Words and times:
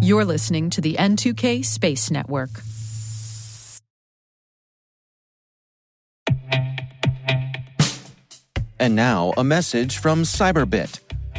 You're 0.00 0.24
listening 0.24 0.70
to 0.70 0.80
the 0.80 0.94
N2K 0.94 1.64
Space 1.64 2.10
Network. 2.10 2.50
And 8.78 8.96
now, 8.96 9.32
a 9.36 9.44
message 9.44 9.98
from 9.98 10.24
Cyberbit. 10.24 10.98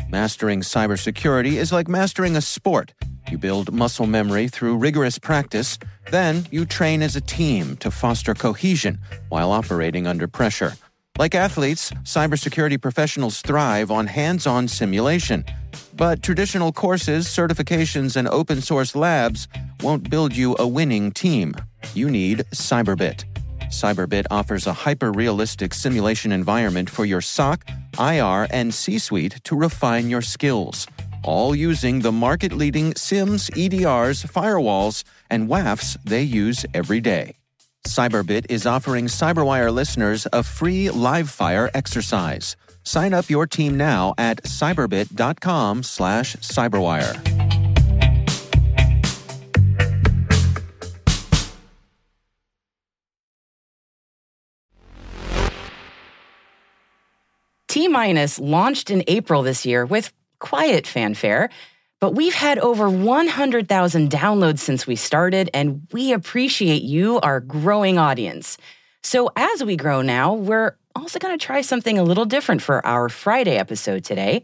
Mastering 0.09 0.62
cybersecurity 0.62 1.54
is 1.54 1.73
like 1.73 1.89
mastering 1.89 2.38
a 2.38 2.41
sport. 2.41 2.93
You 3.29 3.37
build 3.37 3.73
muscle 3.73 4.07
memory 4.07 4.47
through 4.47 4.77
rigorous 4.77 5.19
practice, 5.19 5.77
then 6.11 6.45
you 6.51 6.65
train 6.65 7.01
as 7.01 7.15
a 7.15 7.21
team 7.21 7.75
to 7.77 7.91
foster 7.91 8.33
cohesion 8.33 8.99
while 9.29 9.51
operating 9.51 10.07
under 10.07 10.27
pressure. 10.27 10.73
Like 11.17 11.35
athletes, 11.35 11.91
cybersecurity 12.03 12.81
professionals 12.81 13.41
thrive 13.41 13.91
on 13.91 14.07
hands 14.07 14.47
on 14.47 14.67
simulation. 14.67 15.43
But 15.95 16.23
traditional 16.23 16.71
courses, 16.71 17.27
certifications, 17.27 18.15
and 18.15 18.27
open 18.27 18.61
source 18.61 18.95
labs 18.95 19.47
won't 19.81 20.09
build 20.09 20.36
you 20.36 20.55
a 20.59 20.68
winning 20.68 21.11
team. 21.11 21.55
You 21.93 22.09
need 22.09 22.39
Cyberbit. 22.54 23.25
Cyberbit 23.73 24.25
offers 24.29 24.67
a 24.67 24.73
hyper 24.73 25.11
realistic 25.11 25.73
simulation 25.73 26.31
environment 26.31 26.89
for 26.89 27.05
your 27.05 27.21
SOC, 27.21 27.67
IR, 28.00 28.47
and 28.51 28.73
C 28.73 29.00
suite 29.00 29.39
to 29.45 29.55
refine 29.55 30.09
your 30.09 30.21
skills, 30.21 30.86
all 31.23 31.55
using 31.55 32.00
the 32.00 32.11
market 32.11 32.53
leading 32.53 32.94
SIMs, 32.95 33.50
EDRs, 33.52 34.25
firewalls, 34.31 35.03
and 35.30 35.50
WAFs 35.50 35.97
they 36.03 36.22
use 36.22 36.66
every 36.73 37.02
day. 37.02 37.36
Cyberbit 37.88 38.45
is 38.50 38.66
offering 38.66 39.08
Cyberwire 39.08 39.73
listeners 39.73 40.28
a 40.31 40.44
free 40.44 40.89
live 40.89 41.30
fire 41.30 41.69
exercise. 41.73 42.55
Sign 42.83 43.14
up 43.14 43.30
your 43.30 43.47
team 43.47 43.78
now 43.78 44.14
at 44.17 44.44
cyberbit.com 44.44 45.83
slash 45.83 46.36
cyberwire. 46.38 47.19
T 57.73 57.88
Minus 57.88 58.38
launched 58.38 58.92
in 58.92 59.04
April 59.08 59.42
this 59.42 59.66
year 59.66 59.84
with 59.84 60.14
quiet 60.38 60.86
fanfare, 60.86 61.50
but 62.00 62.14
we've 62.14 62.36
had 62.36 62.59
over 62.59 62.88
100,000 62.88 64.11
downloads 64.11 64.59
since 64.59 64.86
we 64.86 64.95
started, 64.95 65.50
and 65.56 65.88
we 65.92 66.14
appreciate 66.14 66.84
you, 66.84 67.20
our 67.22 67.39
growing 67.39 67.98
audience. 67.98 68.59
So, 69.04 69.30
as 69.36 69.64
we 69.64 69.76
grow 69.76 70.02
now, 70.02 70.34
we're 70.34 70.78
also 70.96 71.20
going 71.20 71.38
to 71.38 71.46
try 71.46 71.62
something 71.62 72.00
a 72.00 72.04
little 72.04 72.26
different 72.26 72.62
for 72.62 72.86
our 72.86 73.10
Friday 73.10 73.58
episode 73.58 74.04
today. 74.06 74.44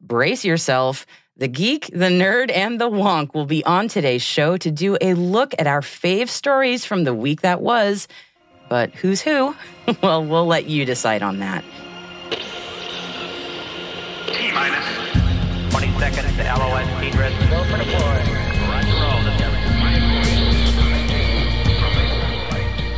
Brace 0.00 0.44
yourself. 0.44 1.06
The 1.36 1.48
geek, 1.48 1.86
the 1.86 2.10
nerd, 2.10 2.52
and 2.54 2.80
the 2.80 2.88
wonk 2.88 3.34
will 3.34 3.46
be 3.46 3.64
on 3.64 3.88
today's 3.88 4.22
show 4.22 4.56
to 4.58 4.70
do 4.70 4.96
a 5.00 5.14
look 5.14 5.52
at 5.58 5.66
our 5.66 5.80
fave 5.80 6.28
stories 6.28 6.84
from 6.84 7.04
the 7.04 7.14
week 7.14 7.40
that 7.40 7.60
was. 7.60 8.06
But 8.68 8.94
who's 8.94 9.20
who? 9.20 9.56
well, 10.02 10.24
we'll 10.24 10.46
let 10.46 10.66
you 10.66 10.84
decide 10.84 11.22
on 11.22 11.40
that. 11.40 11.64
T 14.26 14.52
minus 14.52 14.86
20 15.70 15.98
seconds 15.98 16.36
to 16.36 16.44
LOS 16.44 16.86
speed 16.98 17.14
risk. 17.16 17.50
Go 17.50 17.64
for. 17.64 18.53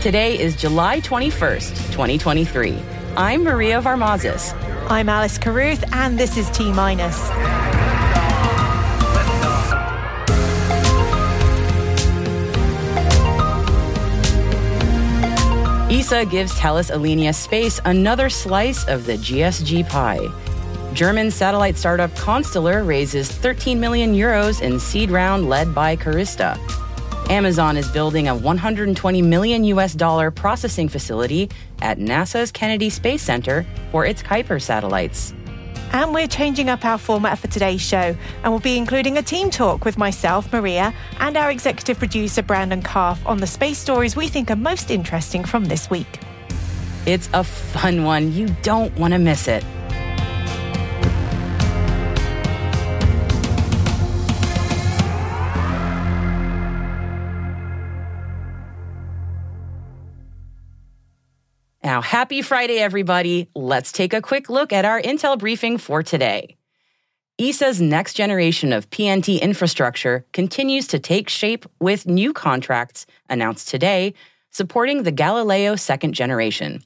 Today 0.07 0.39
is 0.39 0.55
July 0.55 1.01
21st, 1.01 1.91
2023. 1.91 2.81
I'm 3.17 3.43
Maria 3.43 3.83
Varmazis. 3.83 4.55
I'm 4.89 5.09
Alice 5.09 5.37
Carruth, 5.37 5.83
and 5.93 6.17
this 6.17 6.37
is 6.37 6.49
T 6.51 6.71
Minus. 6.73 7.21
ESA 15.91 16.27
gives 16.27 16.53
Thales 16.53 16.91
Alenia 16.91 17.35
Space 17.35 17.81
another 17.85 18.31
slice 18.31 18.87
of 18.87 19.07
the 19.07 19.15
GSG 19.15 19.89
pie. 19.89 20.29
German 20.95 21.33
satellite 21.33 21.77
startup 21.77 22.13
Constellr 22.13 22.87
raises 22.87 23.29
13 23.29 23.81
million 23.81 24.15
euros 24.15 24.63
in 24.63 24.79
seed 24.79 25.11
round 25.11 25.49
led 25.49 25.75
by 25.75 25.97
Karista. 25.97 26.57
Amazon 27.29 27.77
is 27.77 27.89
building 27.89 28.29
a 28.29 28.37
120 28.37 29.21
million 29.21 29.65
US 29.65 29.95
dollar 29.95 30.31
processing 30.31 30.89
facility 30.89 31.51
at 31.83 31.99
NASA's 31.99 32.53
Kennedy 32.53 32.89
Space 32.89 33.21
Center 33.21 33.67
for 33.91 34.07
its 34.07 34.23
Kuiper 34.23 34.63
satellites. 34.63 35.35
And 35.91 36.15
we're 36.15 36.29
changing 36.29 36.69
up 36.69 36.85
our 36.85 36.99
format 36.99 37.39
for 37.39 37.49
today's 37.49 37.81
show, 37.81 38.17
and 38.43 38.53
we'll 38.53 38.61
be 38.61 38.77
including 38.77 39.19
a 39.19 39.23
team 39.23 39.51
talk 39.51 39.85
with 39.85 39.99
myself, 39.99 40.53
Maria, 40.53 40.95
and 41.19 41.37
our 41.37 41.51
executive 41.51 41.99
producer, 41.99 42.43
Brandon 42.43 42.81
Karpf, 42.83 43.19
on 43.27 43.39
the 43.39 43.47
space 43.47 43.79
stories 43.79 44.15
we 44.15 44.29
think 44.29 44.49
are 44.51 44.57
most 44.57 44.93
interesting 44.93 45.45
from 45.45 45.65
this 45.65 45.91
week. 45.91 46.21
It's 47.07 47.29
a 47.33 47.43
fun 47.43 48.05
one. 48.05 48.33
You 48.35 48.55
don't 48.63 48.97
want 48.97 49.15
to 49.15 49.19
miss 49.19 49.49
it. 49.49 49.65
Now, 61.97 62.03
happy 62.03 62.43
Friday, 62.43 62.77
everybody. 62.77 63.49
Let's 63.55 63.91
take 63.91 64.13
a 64.13 64.21
quick 64.21 64.51
look 64.51 64.71
at 64.71 64.85
our 64.85 65.01
Intel 65.01 65.39
briefing 65.39 65.79
for 65.79 66.03
today. 66.03 66.59
ESA's 67.39 67.81
next 67.81 68.13
generation 68.13 68.75
of 68.75 68.91
PNT 68.91 69.41
infrastructure 69.41 70.27
continues 70.35 70.87
to 70.89 70.99
take 70.99 71.31
shape 71.31 71.65
with 71.81 72.07
new 72.07 72.35
contracts 72.35 73.07
announced 73.31 73.69
today 73.69 74.13
supporting 74.51 75.05
the 75.05 75.11
Galileo 75.11 75.75
second 75.75 76.13
generation. 76.13 76.83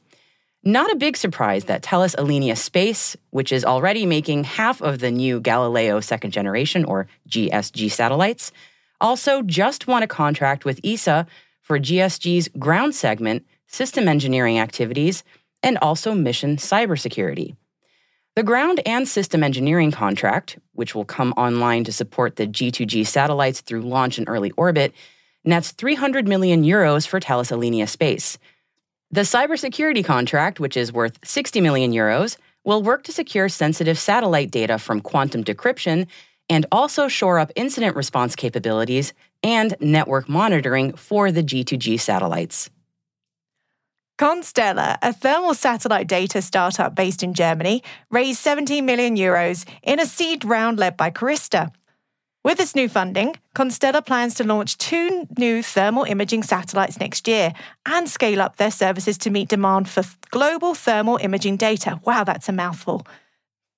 Not 0.63 0.93
a 0.93 0.97
big 0.97 1.17
surprise 1.17 1.65
that 1.65 1.85
Thales 1.85 2.15
Alenia 2.15 2.57
Space, 2.57 3.17
which 3.31 3.51
is 3.51 3.65
already 3.65 4.07
making 4.07 4.45
half 4.45 4.81
of 4.81 5.01
the 5.01 5.11
new 5.11 5.41
Galileo 5.41 5.99
second 5.99 6.31
generation 6.31 6.85
or 6.85 7.09
GSG 7.29 7.91
satellites, 7.91 8.53
also 9.01 9.43
just 9.43 9.89
won 9.89 10.05
a 10.05 10.07
contract 10.07 10.65
with 10.65 10.79
ESA 10.85 11.27
for 11.63 11.81
GSG's 11.81 12.47
ground 12.61 12.95
segment 12.95 13.45
system 13.71 14.09
engineering 14.09 14.59
activities, 14.59 15.23
and 15.63 15.79
also 15.79 16.15
mission 16.15 16.57
cybersecurity. 16.57 17.57
The 18.35 18.43
ground 18.43 18.81
and 18.85 19.07
system 19.07 19.43
engineering 19.43 19.93
contract, 19.93 20.59
which 20.73 20.95
will 20.95 21.05
come 21.05 21.33
online 21.37 21.85
to 21.85 21.93
support 21.93 22.37
the 22.37 22.47
G2G 22.47 23.07
satellites 23.07 23.61
through 23.61 23.83
launch 23.83 24.19
and 24.19 24.29
early 24.29 24.51
orbit, 24.53 24.93
nets 25.45 25.73
300 25.73 26.27
million 26.27 26.65
euros 26.65 27.07
for 27.07 27.21
Thales 27.21 27.51
Alenia 27.51 27.89
Space. 27.89 28.39
The 29.11 29.23
cybersecurity 29.23 30.05
contract, 30.05 30.61
which 30.61 30.77
is 30.77 30.93
worth 30.93 31.19
60 31.25 31.61
million 31.61 31.93
euros, 31.93 32.37
will 32.65 32.83
work 32.83 33.05
to 33.05 33.13
secure 33.13 33.49
sensitive 33.49 33.99
satellite 33.99 34.51
data 34.51 34.79
from 34.79 35.01
quantum 35.01 35.45
decryption 35.45 36.07
and 36.49 36.67
also 36.73 37.09
shore 37.09 37.39
up 37.39 37.53
incident 37.57 37.97
response 37.97 38.35
capabilities 38.35 39.13
and 39.43 39.77
network 39.81 40.29
monitoring 40.29 40.93
for 40.93 41.33
the 41.33 41.43
G2G 41.43 41.99
satellites. 41.99 42.71
Constellr, 44.21 44.99
a 45.01 45.15
thermal 45.15 45.55
satellite 45.55 46.07
data 46.07 46.43
startup 46.43 46.95
based 46.95 47.23
in 47.23 47.33
Germany, 47.33 47.83
raised 48.11 48.39
17 48.41 48.85
million 48.85 49.17
euros 49.17 49.67
in 49.83 49.99
a 49.99 50.05
seed 50.05 50.45
round 50.45 50.79
led 50.79 50.95
by 50.95 51.11
Karista. 51.11 51.73
With 52.45 52.59
this 52.59 52.75
new 52.75 52.87
funding, 52.87 53.37
Constellr 53.55 54.05
plans 54.05 54.35
to 54.35 54.45
launch 54.45 54.77
two 54.77 55.27
new 55.39 55.63
thermal 55.63 56.05
imaging 56.05 56.43
satellites 56.43 57.01
next 57.01 57.27
year 57.27 57.55
and 57.87 58.11
scale 58.11 58.43
up 58.43 58.57
their 58.57 58.71
services 58.71 59.17
to 59.17 59.31
meet 59.31 59.49
demand 59.49 59.89
for 59.89 60.03
global 60.29 60.75
thermal 60.75 61.17
imaging 61.17 61.57
data. 61.57 61.99
Wow, 62.05 62.25
that's 62.25 62.51
a 62.51 62.53
mouthful. 62.53 63.07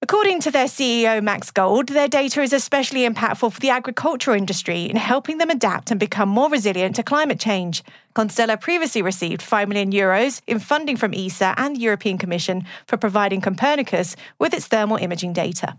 According 0.05 0.41
to 0.41 0.51
their 0.51 0.67
CEO, 0.67 1.23
Max 1.23 1.53
Gulde, 1.53 1.87
their 1.91 2.09
data 2.09 2.43
is 2.43 2.53
especially 2.53 3.09
impactful 3.09 3.53
for 3.53 3.61
the 3.61 3.71
agricultural 3.71 4.37
industry 4.37 4.83
in 4.83 4.97
helping 4.97 5.39
them 5.39 5.49
adapt 5.49 5.93
and 5.93 6.01
become 6.01 6.28
more 6.28 6.51
resilient 6.51 6.97
to 6.97 7.04
climate 7.04 7.39
change. 7.39 7.84
Constellr 8.16 8.60
previously 8.60 9.01
received 9.01 9.41
5 9.41 9.69
million 9.69 9.93
euros 9.93 10.43
in 10.49 10.59
funding 10.59 10.97
from 10.97 11.15
ESA 11.15 11.54
and 11.57 11.77
the 11.77 11.81
European 11.81 12.19
Commission 12.19 12.65
for 12.89 12.97
providing 12.97 13.41
Copernicus 13.41 14.16
with 14.41 14.53
its 14.53 14.66
thermal 14.66 14.97
imaging 14.97 15.34
data. 15.34 15.78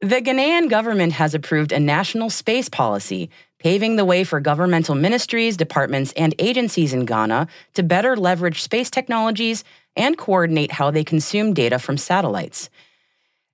The 0.00 0.22
Ghanaian 0.22 0.70
government 0.70 1.14
has 1.14 1.34
approved 1.34 1.72
a 1.72 1.80
national 1.80 2.30
space 2.30 2.68
policy, 2.68 3.28
paving 3.58 3.96
the 3.96 4.04
way 4.04 4.22
for 4.22 4.38
governmental 4.38 4.94
ministries, 4.94 5.56
departments, 5.56 6.12
and 6.16 6.32
agencies 6.38 6.92
in 6.92 7.06
Ghana 7.06 7.48
to 7.72 7.82
better 7.82 8.16
leverage 8.16 8.62
space 8.62 8.90
technologies 8.90 9.64
and 9.96 10.18
coordinate 10.18 10.72
how 10.72 10.90
they 10.90 11.04
consume 11.04 11.54
data 11.54 11.78
from 11.78 11.96
satellites. 11.96 12.70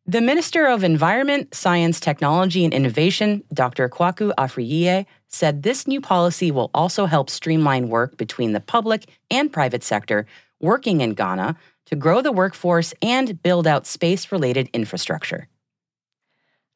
The 0.07 0.21
Minister 0.21 0.67
of 0.67 0.83
Environment, 0.83 1.55
Science, 1.55 2.01
Technology, 2.01 2.65
and 2.65 2.75
Innovation, 2.75 3.45
Dr. 3.53 3.89
Kwaku 3.89 4.33
Afriyie, 4.37 5.07
said 5.29 5.63
this 5.63 5.87
new 5.87 6.01
policy 6.01 6.51
will 6.51 6.71
also 6.75 7.07
help 7.07 7.31
streamline 7.31 7.89
work 7.89 8.17
between 8.17 8.53
the 8.53 8.61
public 8.61 9.07
and 9.31 9.53
private 9.53 9.85
sector 9.85 10.27
working 10.61 11.01
in 11.01 11.15
Ghana 11.15 11.57
to 11.87 11.97
grow 11.97 12.23
the 12.23 12.33
workforce 12.33 12.93
and 13.03 13.43
build 13.43 13.67
out 13.67 13.87
space 13.87 14.33
related 14.33 14.69
infrastructure. 14.73 15.49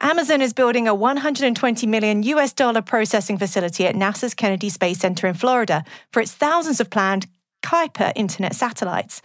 Amazon 0.00 0.42
is 0.42 0.52
building 0.52 0.86
a 0.86 0.94
120 0.94 1.86
million 1.86 2.22
US 2.24 2.52
dollar 2.52 2.82
processing 2.82 3.38
facility 3.38 3.86
at 3.86 3.94
NASA's 3.94 4.34
Kennedy 4.34 4.68
Space 4.68 4.98
Center 4.98 5.26
in 5.26 5.34
Florida 5.34 5.84
for 6.12 6.20
its 6.20 6.32
thousands 6.32 6.80
of 6.80 6.90
planned 6.90 7.26
Kuiper 7.62 8.12
internet 8.14 8.54
satellites. 8.54 9.22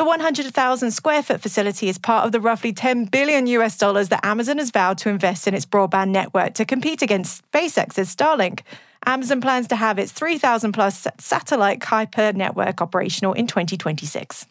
The 0.00 0.06
100,000 0.06 0.92
square 0.92 1.22
foot 1.22 1.42
facility 1.42 1.90
is 1.90 1.98
part 1.98 2.24
of 2.24 2.32
the 2.32 2.40
roughly 2.40 2.72
10 2.72 3.04
billion 3.04 3.46
US 3.48 3.76
dollars 3.76 4.08
that 4.08 4.24
Amazon 4.24 4.56
has 4.56 4.70
vowed 4.70 4.96
to 4.96 5.10
invest 5.10 5.46
in 5.46 5.52
its 5.52 5.66
broadband 5.66 6.08
network 6.08 6.54
to 6.54 6.64
compete 6.64 7.02
against 7.02 7.44
SpaceX's 7.52 8.16
Starlink. 8.16 8.62
Amazon 9.04 9.42
plans 9.42 9.68
to 9.68 9.76
have 9.76 9.98
its 9.98 10.10
3,000 10.10 10.72
plus 10.72 11.06
satellite 11.18 11.80
Kuiper 11.80 12.34
network 12.34 12.80
operational 12.80 13.34
in 13.34 13.46
2026. 13.46 14.46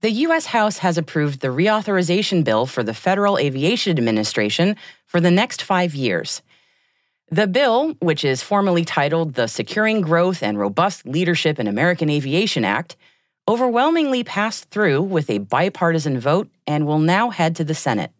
The 0.00 0.10
U.S. 0.10 0.46
House 0.46 0.78
has 0.78 0.98
approved 0.98 1.38
the 1.38 1.54
reauthorization 1.54 2.42
bill 2.42 2.66
for 2.66 2.82
the 2.82 2.94
Federal 2.94 3.38
Aviation 3.38 3.96
Administration 3.96 4.74
for 5.06 5.20
the 5.20 5.30
next 5.30 5.62
five 5.62 5.94
years. 5.94 6.42
The 7.30 7.46
bill, 7.46 7.92
which 8.00 8.24
is 8.24 8.42
formally 8.42 8.84
titled 8.84 9.34
the 9.34 9.46
Securing 9.46 10.00
Growth 10.00 10.42
and 10.42 10.58
Robust 10.58 11.06
Leadership 11.06 11.60
in 11.60 11.68
American 11.68 12.10
Aviation 12.10 12.64
Act, 12.64 12.96
overwhelmingly 13.46 14.24
passed 14.24 14.70
through 14.70 15.02
with 15.02 15.28
a 15.28 15.38
bipartisan 15.38 16.18
vote 16.18 16.48
and 16.66 16.86
will 16.86 16.98
now 16.98 17.30
head 17.30 17.56
to 17.56 17.64
the 17.64 17.74
Senate. 17.74 18.10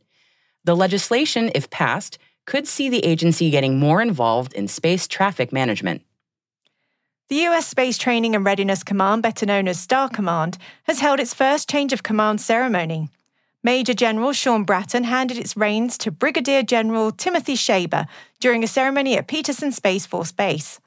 The 0.64 0.76
legislation, 0.76 1.50
if 1.54 1.70
passed, 1.70 2.18
could 2.46 2.66
see 2.66 2.88
the 2.88 3.04
agency 3.04 3.50
getting 3.50 3.78
more 3.78 4.02
involved 4.02 4.52
in 4.52 4.68
space 4.68 5.08
traffic 5.08 5.52
management. 5.52 6.02
The 7.28 7.46
US 7.46 7.66
Space 7.66 7.96
Training 7.96 8.34
and 8.36 8.44
Readiness 8.44 8.84
Command, 8.84 9.22
better 9.22 9.46
known 9.46 9.66
as 9.66 9.80
STAR 9.80 10.10
Command, 10.10 10.58
has 10.84 11.00
held 11.00 11.20
its 11.20 11.32
first 11.32 11.70
change 11.70 11.92
of 11.94 12.02
command 12.02 12.40
ceremony. 12.40 13.08
Major 13.62 13.94
General 13.94 14.34
Sean 14.34 14.64
Bratton 14.64 15.04
handed 15.04 15.38
its 15.38 15.56
reins 15.56 15.96
to 15.98 16.10
Brigadier 16.10 16.62
General 16.62 17.10
Timothy 17.10 17.54
Shaber 17.54 18.06
during 18.40 18.62
a 18.62 18.66
ceremony 18.66 19.16
at 19.16 19.26
Peterson 19.26 19.72
Space 19.72 20.04
Force 20.04 20.32
Base. 20.32 20.80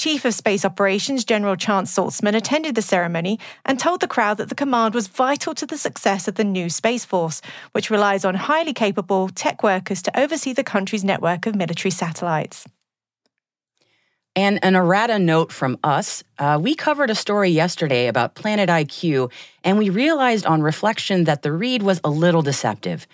Chief 0.00 0.24
of 0.24 0.32
Space 0.32 0.64
Operations 0.64 1.26
General 1.26 1.56
Chance 1.56 1.94
Saltzman 1.94 2.34
attended 2.34 2.74
the 2.74 2.80
ceremony 2.80 3.38
and 3.66 3.78
told 3.78 4.00
the 4.00 4.08
crowd 4.08 4.38
that 4.38 4.48
the 4.48 4.54
command 4.54 4.94
was 4.94 5.08
vital 5.08 5.54
to 5.54 5.66
the 5.66 5.76
success 5.76 6.26
of 6.26 6.36
the 6.36 6.42
new 6.42 6.70
Space 6.70 7.04
Force, 7.04 7.42
which 7.72 7.90
relies 7.90 8.24
on 8.24 8.34
highly 8.34 8.72
capable 8.72 9.28
tech 9.28 9.62
workers 9.62 10.00
to 10.00 10.18
oversee 10.18 10.54
the 10.54 10.64
country's 10.64 11.04
network 11.04 11.44
of 11.44 11.54
military 11.54 11.90
satellites. 11.90 12.66
And 14.34 14.58
an 14.64 14.74
errata 14.74 15.18
note 15.18 15.52
from 15.52 15.76
us. 15.84 16.24
Uh, 16.38 16.58
we 16.58 16.74
covered 16.74 17.10
a 17.10 17.14
story 17.14 17.50
yesterday 17.50 18.06
about 18.06 18.34
PlanetiQ, 18.34 19.30
and 19.64 19.76
we 19.76 19.90
realized 19.90 20.46
on 20.46 20.62
reflection 20.62 21.24
that 21.24 21.42
the 21.42 21.52
read 21.52 21.82
was 21.82 22.00
a 22.02 22.08
little 22.08 22.40
deceptive. 22.40 23.06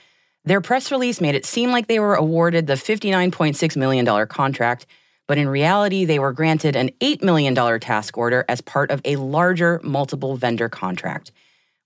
Their 0.44 0.60
press 0.60 0.92
release 0.92 1.20
made 1.20 1.34
it 1.34 1.44
seem 1.44 1.72
like 1.72 1.88
they 1.88 1.98
were 1.98 2.14
awarded 2.14 2.68
the 2.68 2.74
$59.6 2.74 3.76
million 3.76 4.26
contract, 4.28 4.86
but 5.26 5.38
in 5.38 5.48
reality, 5.48 6.04
they 6.04 6.18
were 6.18 6.32
granted 6.32 6.76
an 6.76 6.90
$8 7.00 7.22
million 7.22 7.54
task 7.80 8.16
order 8.16 8.44
as 8.48 8.60
part 8.60 8.90
of 8.90 9.00
a 9.04 9.16
larger 9.16 9.80
multiple 9.82 10.36
vendor 10.36 10.68
contract. 10.68 11.32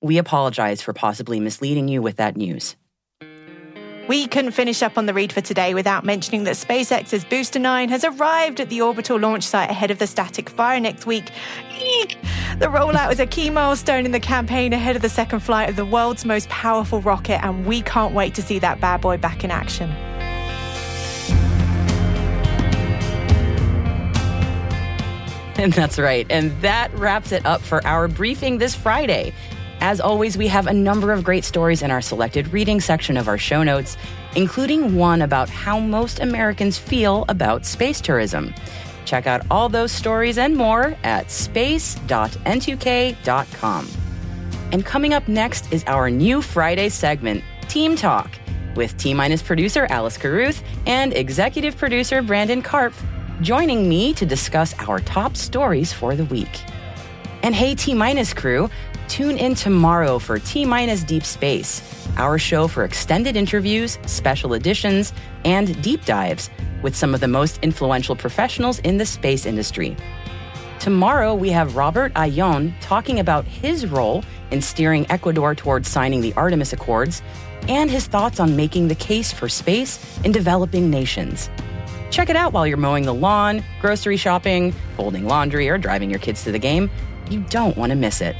We 0.02 0.19
apologize 0.19 0.82
for 0.82 0.92
possibly 0.92 1.40
misleading 1.40 1.88
you 1.88 2.02
with 2.02 2.16
that 2.16 2.37
news. 2.37 2.76
We 4.08 4.26
couldn't 4.26 4.50
finish 4.50 4.82
up 4.82 4.98
on 4.98 5.06
the 5.06 5.14
read 5.14 5.32
for 5.32 5.40
today 5.40 5.72
without 5.72 6.04
mentioning 6.04 6.42
that 6.42 6.56
SpaceX's 6.56 7.25
Booster 7.25 7.60
9 7.60 7.90
has 7.90 8.02
arrived 8.02 8.58
at 8.58 8.69
the 8.69 8.81
orbital 8.81 9.20
launch 9.20 9.44
site 9.44 9.70
ahead 9.70 9.92
of 9.92 10.00
the 10.00 10.06
static 10.08 10.50
fire 10.50 10.81
next 10.81 11.06
week. 11.06 11.31
Eek! 11.81 12.19
The 12.58 12.66
rollout 12.66 13.12
is 13.12 13.20
a 13.20 13.26
key 13.26 13.50
milestone 13.50 14.04
in 14.04 14.10
the 14.10 14.19
campaign 14.19 14.72
ahead 14.72 14.96
of 14.96 15.02
the 15.02 15.08
second 15.08 15.40
flight 15.40 15.70
of 15.70 15.76
the 15.76 15.84
world's 15.84 16.25
most 16.25 16.48
powerful 16.48 17.00
rocket, 17.02 17.44
and 17.44 17.64
we 17.66 17.82
can't 17.82 18.12
wait 18.12 18.34
to 18.34 18.42
see 18.42 18.58
that 18.58 18.81
bad 18.81 19.00
boy 19.00 19.16
back 19.16 19.44
in 19.44 19.52
action. 19.52 19.94
And 25.61 25.73
that's 25.75 25.99
right. 25.99 26.27
And 26.31 26.59
that 26.62 26.91
wraps 26.95 27.33
it 27.33 27.45
up 27.45 27.61
for 27.61 27.87
our 27.87 28.09
briefing 28.09 28.57
this 28.59 28.75
Friday. 28.75 29.35
As 29.83 30.01
always, 30.01 30.37
we 30.37 30.49
have 30.49 30.67
a 30.67 30.73
number 30.73 31.12
of 31.12 31.23
great 31.25 31.45
stories 31.45 31.83
in 31.83 31.91
our 31.91 32.03
selected 32.03 32.53
reading 32.53 32.81
section 32.81 33.17
of 33.17 33.29
our 33.29 33.39
show 33.39 33.62
notes, 33.62 33.97
including 34.37 34.97
one 34.97 35.23
about 35.23 35.49
how 35.49 35.79
most 35.79 36.21
Americans 36.21 36.77
feel 36.77 37.25
about 37.29 37.65
space 37.65 37.99
tourism. 38.01 38.53
Check 39.07 39.27
out 39.27 39.41
all 39.51 39.71
those 39.71 39.93
stories 39.93 40.39
and 40.39 40.57
more 40.57 40.97
at 41.03 41.31
space.n2k.com. 41.31 43.89
And 44.73 44.87
coming 44.87 45.15
up 45.15 45.29
next 45.29 45.73
is 45.73 45.83
our 45.87 46.11
new 46.11 46.43
Friday 46.43 46.91
segment, 46.91 47.43
Team 47.69 47.97
Talk, 47.97 48.31
with 48.77 48.97
T 48.99 49.15
Minus 49.15 49.43
producer 49.43 49.89
Alice 49.91 50.17
Carruth 50.17 50.62
and 50.87 51.12
executive 51.15 51.77
producer 51.77 52.23
Brandon 52.23 52.62
Karpf 52.62 52.95
joining 53.40 53.88
me 53.88 54.12
to 54.14 54.26
discuss 54.26 54.75
our 54.81 55.00
top 55.00 55.37
stories 55.37 55.92
for 55.92 56.14
the 56.14 56.25
week. 56.26 56.60
And 57.42 57.54
hey, 57.54 57.75
T 57.75 57.94
Minus 57.94 58.34
crew, 58.34 58.69
Tune 59.10 59.38
in 59.38 59.56
tomorrow 59.56 60.20
for 60.20 60.38
T 60.38 60.64
Minus 60.64 61.02
Deep 61.02 61.25
Space, 61.25 61.82
our 62.16 62.38
show 62.38 62.69
for 62.69 62.84
extended 62.84 63.34
interviews, 63.34 63.98
special 64.06 64.54
editions, 64.54 65.12
and 65.44 65.82
deep 65.82 66.04
dives 66.04 66.48
with 66.81 66.94
some 66.94 67.12
of 67.12 67.20
the 67.20 67.26
most 67.26 67.58
influential 67.60 68.14
professionals 68.14 68.78
in 68.78 68.98
the 68.98 69.04
space 69.04 69.46
industry. 69.46 69.96
Tomorrow, 70.78 71.34
we 71.34 71.50
have 71.50 71.75
Robert 71.75 72.14
Ayon 72.14 72.72
talking 72.81 73.19
about 73.19 73.44
his 73.44 73.84
role 73.84 74.22
in 74.52 74.62
steering 74.62 75.10
Ecuador 75.10 75.56
towards 75.56 75.88
signing 75.88 76.20
the 76.20 76.32
Artemis 76.34 76.72
Accords 76.72 77.20
and 77.66 77.90
his 77.90 78.06
thoughts 78.06 78.38
on 78.38 78.54
making 78.54 78.87
the 78.87 78.94
case 78.94 79.32
for 79.32 79.48
space 79.48 79.98
in 80.22 80.31
developing 80.31 80.88
nations. 80.88 81.50
Check 82.11 82.29
it 82.29 82.37
out 82.37 82.53
while 82.53 82.67
you're 82.67 82.77
mowing 82.77 83.05
the 83.05 83.15
lawn, 83.15 83.62
grocery 83.81 84.17
shopping, 84.17 84.73
folding 84.97 85.27
laundry, 85.27 85.69
or 85.69 85.79
driving 85.79 86.11
your 86.11 86.19
kids 86.19 86.43
to 86.45 86.53
the 86.53 86.59
game. 86.59 86.91
You 87.31 87.41
don't 87.49 87.77
want 87.77 87.91
to 87.91 87.97
miss 87.97 88.21
it. 88.21 88.37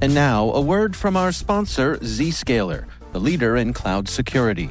And 0.00 0.14
now, 0.14 0.50
a 0.50 0.60
word 0.60 0.94
from 0.94 1.16
our 1.16 1.32
sponsor, 1.32 1.96
Zscaler, 1.96 2.84
the 3.12 3.20
leader 3.20 3.56
in 3.56 3.72
cloud 3.72 4.06
security. 4.06 4.70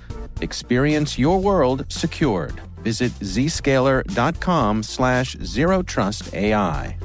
Experience 0.41 1.17
your 1.17 1.39
world 1.39 1.85
secured. 1.89 2.59
Visit 2.83 3.11
zscaler.com 3.19 4.83
slash 4.83 5.37
zero 5.43 5.83
trust 5.83 6.33
AI. 6.33 6.97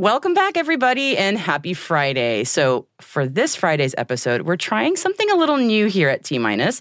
Welcome 0.00 0.32
back, 0.32 0.56
everybody, 0.56 1.18
and 1.18 1.36
happy 1.36 1.74
Friday. 1.74 2.44
So, 2.44 2.86
for 3.02 3.26
this 3.26 3.54
Friday's 3.54 3.94
episode, 3.98 4.42
we're 4.42 4.56
trying 4.56 4.96
something 4.96 5.30
a 5.30 5.34
little 5.34 5.58
new 5.58 5.88
here 5.88 6.08
at 6.08 6.24
T 6.24 6.38
Minus. 6.38 6.80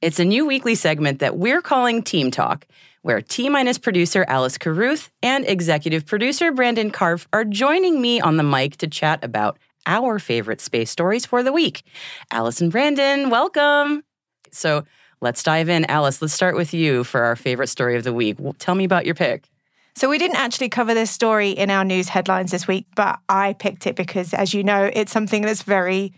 It's 0.00 0.20
a 0.20 0.24
new 0.24 0.46
weekly 0.46 0.76
segment 0.76 1.18
that 1.18 1.36
we're 1.36 1.62
calling 1.62 2.00
Team 2.00 2.30
Talk, 2.30 2.66
where 3.02 3.20
T 3.20 3.48
Minus 3.48 3.78
producer 3.78 4.24
Alice 4.28 4.58
Carruth 4.58 5.10
and 5.22 5.46
executive 5.46 6.06
producer 6.06 6.52
Brandon 6.52 6.90
Karpf 6.90 7.26
are 7.32 7.44
joining 7.44 8.00
me 8.00 8.20
on 8.20 8.36
the 8.36 8.42
mic 8.42 8.76
to 8.78 8.86
chat 8.86 9.24
about 9.24 9.58
our 9.86 10.18
favorite 10.18 10.60
space 10.60 10.90
stories 10.90 11.24
for 11.24 11.42
the 11.42 11.52
week. 11.52 11.82
Alice 12.30 12.60
and 12.60 12.70
Brandon, 12.70 13.30
welcome. 13.30 14.04
So, 14.50 14.84
let's 15.20 15.42
dive 15.42 15.68
in. 15.68 15.84
Alice, 15.86 16.20
let's 16.20 16.34
start 16.34 16.56
with 16.56 16.74
you 16.74 17.04
for 17.04 17.22
our 17.22 17.36
favorite 17.36 17.68
story 17.68 17.96
of 17.96 18.04
the 18.04 18.12
week. 18.12 18.36
Tell 18.58 18.74
me 18.74 18.84
about 18.84 19.06
your 19.06 19.14
pick. 19.14 19.48
So, 19.96 20.08
we 20.08 20.18
didn't 20.18 20.36
actually 20.36 20.68
cover 20.68 20.92
this 20.92 21.10
story 21.10 21.50
in 21.50 21.70
our 21.70 21.84
news 21.84 22.08
headlines 22.08 22.50
this 22.50 22.68
week, 22.68 22.86
but 22.94 23.18
I 23.28 23.54
picked 23.54 23.86
it 23.86 23.96
because, 23.96 24.34
as 24.34 24.52
you 24.52 24.62
know, 24.62 24.90
it's 24.92 25.12
something 25.12 25.42
that's 25.42 25.62
very 25.62 26.12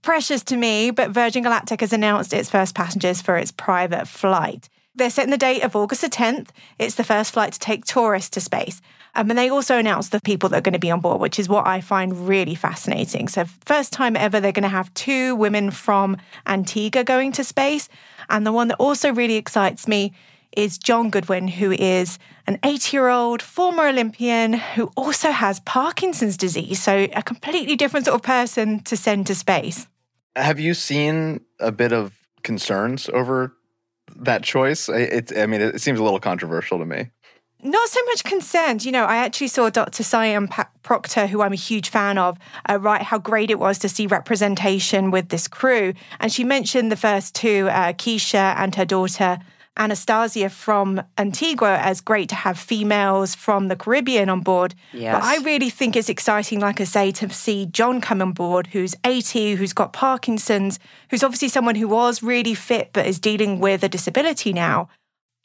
precious 0.00 0.42
to 0.44 0.56
me. 0.56 0.90
But 0.90 1.10
Virgin 1.10 1.42
Galactic 1.42 1.80
has 1.80 1.92
announced 1.92 2.32
its 2.32 2.48
first 2.48 2.74
passengers 2.74 3.20
for 3.20 3.36
its 3.36 3.52
private 3.52 4.08
flight. 4.08 4.68
They're 4.94 5.10
setting 5.10 5.30
the 5.30 5.38
date 5.38 5.62
of 5.62 5.74
August 5.74 6.02
the 6.02 6.10
10th. 6.10 6.48
It's 6.78 6.96
the 6.96 7.04
first 7.04 7.32
flight 7.32 7.52
to 7.54 7.58
take 7.58 7.84
tourists 7.84 8.30
to 8.30 8.40
space. 8.40 8.82
Um, 9.14 9.30
and 9.30 9.38
they 9.38 9.50
also 9.50 9.78
announced 9.78 10.12
the 10.12 10.20
people 10.20 10.48
that 10.50 10.58
are 10.58 10.62
going 10.62 10.72
to 10.74 10.78
be 10.78 10.90
on 10.90 11.00
board, 11.00 11.20
which 11.20 11.38
is 11.38 11.48
what 11.48 11.66
I 11.66 11.80
find 11.80 12.28
really 12.28 12.54
fascinating. 12.54 13.28
So, 13.28 13.44
first 13.64 13.92
time 13.92 14.16
ever, 14.16 14.40
they're 14.40 14.52
going 14.52 14.62
to 14.62 14.68
have 14.68 14.92
two 14.94 15.34
women 15.36 15.70
from 15.70 16.16
Antigua 16.46 17.04
going 17.04 17.32
to 17.32 17.44
space. 17.44 17.88
And 18.30 18.46
the 18.46 18.52
one 18.52 18.68
that 18.68 18.76
also 18.76 19.12
really 19.12 19.36
excites 19.36 19.86
me 19.86 20.12
is 20.56 20.78
Jon 20.78 21.10
Goodwin, 21.10 21.48
who 21.48 21.72
is 21.72 22.18
an 22.46 22.58
80 22.62 22.96
year 22.96 23.08
old 23.08 23.42
former 23.42 23.86
Olympian 23.86 24.54
who 24.54 24.90
also 24.96 25.30
has 25.30 25.60
Parkinson's 25.60 26.36
disease. 26.36 26.82
So, 26.82 27.08
a 27.14 27.22
completely 27.22 27.76
different 27.76 28.06
sort 28.06 28.14
of 28.14 28.22
person 28.22 28.80
to 28.84 28.96
send 28.96 29.26
to 29.26 29.34
space. 29.34 29.86
Have 30.36 30.58
you 30.58 30.72
seen 30.72 31.40
a 31.60 31.72
bit 31.72 31.92
of 31.92 32.14
concerns 32.42 33.10
over 33.10 33.54
that 34.24 34.42
choice? 34.42 34.88
It, 34.88 35.36
I 35.36 35.46
mean, 35.46 35.60
it 35.60 35.80
seems 35.80 35.98
a 35.98 36.02
little 36.02 36.20
controversial 36.20 36.78
to 36.78 36.86
me. 36.86 37.10
Not 37.64 37.88
so 37.88 38.00
much 38.06 38.24
concerned. 38.24 38.84
You 38.84 38.90
know, 38.90 39.04
I 39.04 39.16
actually 39.16 39.46
saw 39.46 39.70
Dr. 39.70 40.02
Sian 40.02 40.48
Proctor, 40.82 41.28
who 41.28 41.42
I'm 41.42 41.52
a 41.52 41.56
huge 41.56 41.90
fan 41.90 42.18
of, 42.18 42.36
uh, 42.68 42.78
write 42.80 43.02
how 43.02 43.18
great 43.18 43.52
it 43.52 43.58
was 43.60 43.78
to 43.80 43.88
see 43.88 44.08
representation 44.08 45.12
with 45.12 45.28
this 45.28 45.46
crew. 45.46 45.94
And 46.18 46.32
she 46.32 46.42
mentioned 46.42 46.90
the 46.90 46.96
first 46.96 47.36
two, 47.36 47.68
uh, 47.70 47.92
Keisha 47.92 48.56
and 48.56 48.74
her 48.74 48.84
daughter, 48.84 49.38
Anastasia 49.76 50.50
from 50.50 51.02
Antigua 51.16 51.78
as 51.78 52.00
great 52.00 52.28
to 52.28 52.34
have 52.34 52.58
females 52.58 53.34
from 53.34 53.68
the 53.68 53.76
Caribbean 53.76 54.28
on 54.28 54.40
board. 54.40 54.74
Yes. 54.92 55.14
But 55.14 55.24
I 55.24 55.42
really 55.44 55.70
think 55.70 55.96
it's 55.96 56.08
exciting, 56.08 56.60
like 56.60 56.80
I 56.80 56.84
say, 56.84 57.10
to 57.12 57.30
see 57.30 57.66
John 57.66 58.00
come 58.00 58.20
on 58.20 58.32
board, 58.32 58.68
who's 58.68 58.94
80, 59.04 59.54
who's 59.54 59.72
got 59.72 59.92
Parkinson's, 59.92 60.78
who's 61.10 61.22
obviously 61.22 61.48
someone 61.48 61.74
who 61.74 61.88
was 61.88 62.22
really 62.22 62.54
fit 62.54 62.90
but 62.92 63.06
is 63.06 63.18
dealing 63.18 63.60
with 63.60 63.82
a 63.82 63.88
disability 63.88 64.52
now. 64.52 64.88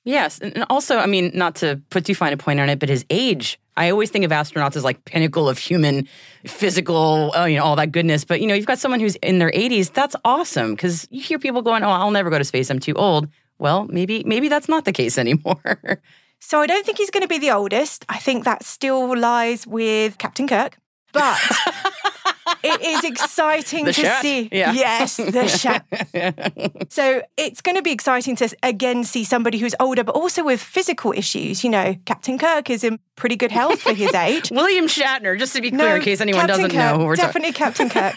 Yes. 0.03 0.39
And 0.39 0.65
also, 0.69 0.97
I 0.97 1.05
mean, 1.05 1.31
not 1.33 1.55
to 1.55 1.81
put 1.89 2.05
too 2.05 2.15
fine 2.15 2.31
a 2.31 2.37
point 2.37 2.59
on 2.59 2.69
it, 2.69 2.79
but 2.79 2.87
his 2.87 3.05
age. 3.09 3.59
I 3.75 3.89
always 3.89 4.09
think 4.09 4.23
of 4.25 4.31
astronauts 4.31 4.75
as 4.75 4.83
like 4.83 5.03
pinnacle 5.05 5.49
of 5.49 5.57
human 5.57 6.07
physical, 6.45 7.33
uh, 7.35 7.45
you 7.45 7.57
know, 7.57 7.63
all 7.63 7.75
that 7.75 7.91
goodness. 7.91 8.23
But, 8.23 8.39
you 8.41 8.47
know, 8.47 8.55
you've 8.55 8.65
got 8.65 8.79
someone 8.79 8.99
who's 8.99 9.15
in 9.17 9.39
their 9.39 9.51
80s. 9.51 9.91
That's 9.93 10.15
awesome 10.23 10.75
because 10.75 11.07
you 11.11 11.21
hear 11.21 11.39
people 11.39 11.61
going, 11.61 11.83
oh, 11.83 11.89
I'll 11.89 12.11
never 12.11 12.29
go 12.29 12.37
to 12.37 12.43
space. 12.43 12.69
I'm 12.69 12.79
too 12.79 12.93
old. 12.93 13.27
Well, 13.59 13.85
maybe 13.89 14.23
maybe 14.25 14.49
that's 14.49 14.69
not 14.69 14.85
the 14.85 14.91
case 14.93 15.17
anymore. 15.17 16.01
so 16.39 16.61
I 16.61 16.67
don't 16.67 16.85
think 16.85 16.97
he's 16.97 17.11
going 17.11 17.23
to 17.23 17.27
be 17.27 17.39
the 17.39 17.51
oldest. 17.51 18.05
I 18.09 18.17
think 18.17 18.43
that 18.45 18.63
still 18.63 19.17
lies 19.17 19.65
with 19.65 20.17
Captain 20.17 20.47
Kirk. 20.47 20.77
But 21.13 21.39
it 22.63 22.81
is 22.81 23.03
exciting 23.03 23.85
the 23.85 23.93
to 23.93 24.15
see. 24.21 24.49
Yeah. 24.51 24.73
Yes, 24.73 25.17
the 25.17 25.47
shat. 25.61 25.85
so 26.91 27.21
it's 27.37 27.61
going 27.61 27.75
to 27.75 27.81
be 27.81 27.91
exciting 27.91 28.35
to 28.35 28.55
again 28.61 29.03
see 29.03 29.23
somebody 29.23 29.57
who's 29.57 29.73
older, 29.79 30.03
but 30.03 30.15
also 30.15 30.43
with 30.43 30.61
physical 30.61 31.13
issues. 31.13 31.63
You 31.63 31.69
know, 31.71 31.95
Captain 32.05 32.37
Kirk 32.37 32.69
is 32.69 32.83
in 32.83 32.99
pretty 33.15 33.35
good 33.35 33.51
health 33.51 33.81
for 33.81 33.93
his 33.93 34.13
age. 34.13 34.51
William 34.51 34.85
Shatner, 34.85 35.39
just 35.39 35.55
to 35.55 35.61
be 35.61 35.71
clear, 35.71 35.95
in 35.95 36.01
case 36.01 36.21
anyone 36.21 36.41
Captain 36.41 36.65
doesn't 36.65 36.71
Kirk, 36.71 36.91
know 36.91 36.99
who 36.99 37.05
we're 37.05 37.15
definitely 37.15 37.53
talking. 37.53 37.89
Captain 37.89 38.13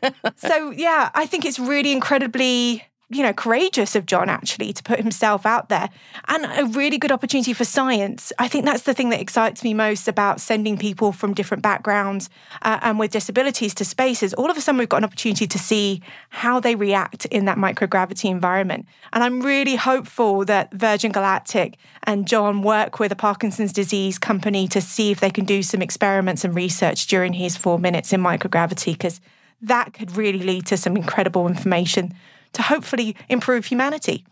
Kirk. 0.00 0.34
so 0.36 0.70
yeah, 0.70 1.10
I 1.14 1.26
think 1.26 1.44
it's 1.44 1.58
really 1.58 1.92
incredibly 1.92 2.84
you 3.10 3.22
know, 3.22 3.32
courageous 3.32 3.94
of 3.94 4.06
John 4.06 4.28
actually 4.30 4.72
to 4.72 4.82
put 4.82 4.98
himself 4.98 5.44
out 5.44 5.68
there 5.68 5.90
and 6.26 6.46
a 6.46 6.64
really 6.64 6.96
good 6.96 7.12
opportunity 7.12 7.52
for 7.52 7.64
science. 7.64 8.32
I 8.38 8.48
think 8.48 8.64
that's 8.64 8.84
the 8.84 8.94
thing 8.94 9.10
that 9.10 9.20
excites 9.20 9.62
me 9.62 9.74
most 9.74 10.08
about 10.08 10.40
sending 10.40 10.78
people 10.78 11.12
from 11.12 11.34
different 11.34 11.62
backgrounds 11.62 12.30
uh, 12.62 12.78
and 12.80 12.98
with 12.98 13.10
disabilities 13.10 13.74
to 13.74 13.84
spaces. 13.84 14.32
All 14.34 14.50
of 14.50 14.56
a 14.56 14.60
sudden, 14.60 14.78
we've 14.78 14.88
got 14.88 14.98
an 14.98 15.04
opportunity 15.04 15.46
to 15.46 15.58
see 15.58 16.02
how 16.30 16.60
they 16.60 16.74
react 16.74 17.26
in 17.26 17.44
that 17.44 17.58
microgravity 17.58 18.30
environment. 18.30 18.86
And 19.12 19.22
I'm 19.22 19.42
really 19.42 19.76
hopeful 19.76 20.44
that 20.46 20.72
Virgin 20.72 21.12
Galactic 21.12 21.76
and 22.04 22.26
John 22.26 22.62
work 22.62 22.98
with 22.98 23.12
a 23.12 23.16
Parkinson's 23.16 23.72
disease 23.72 24.18
company 24.18 24.66
to 24.68 24.80
see 24.80 25.10
if 25.10 25.20
they 25.20 25.30
can 25.30 25.44
do 25.44 25.62
some 25.62 25.82
experiments 25.82 26.42
and 26.42 26.54
research 26.54 27.06
during 27.06 27.34
his 27.34 27.56
four 27.56 27.78
minutes 27.78 28.14
in 28.14 28.22
microgravity, 28.22 28.92
because 28.92 29.20
that 29.60 29.92
could 29.92 30.16
really 30.16 30.40
lead 30.40 30.66
to 30.66 30.76
some 30.76 30.96
incredible 30.96 31.46
information 31.46 32.14
to 32.54 32.62
hopefully 32.62 33.16
improve 33.28 33.66
humanity. 33.66 34.24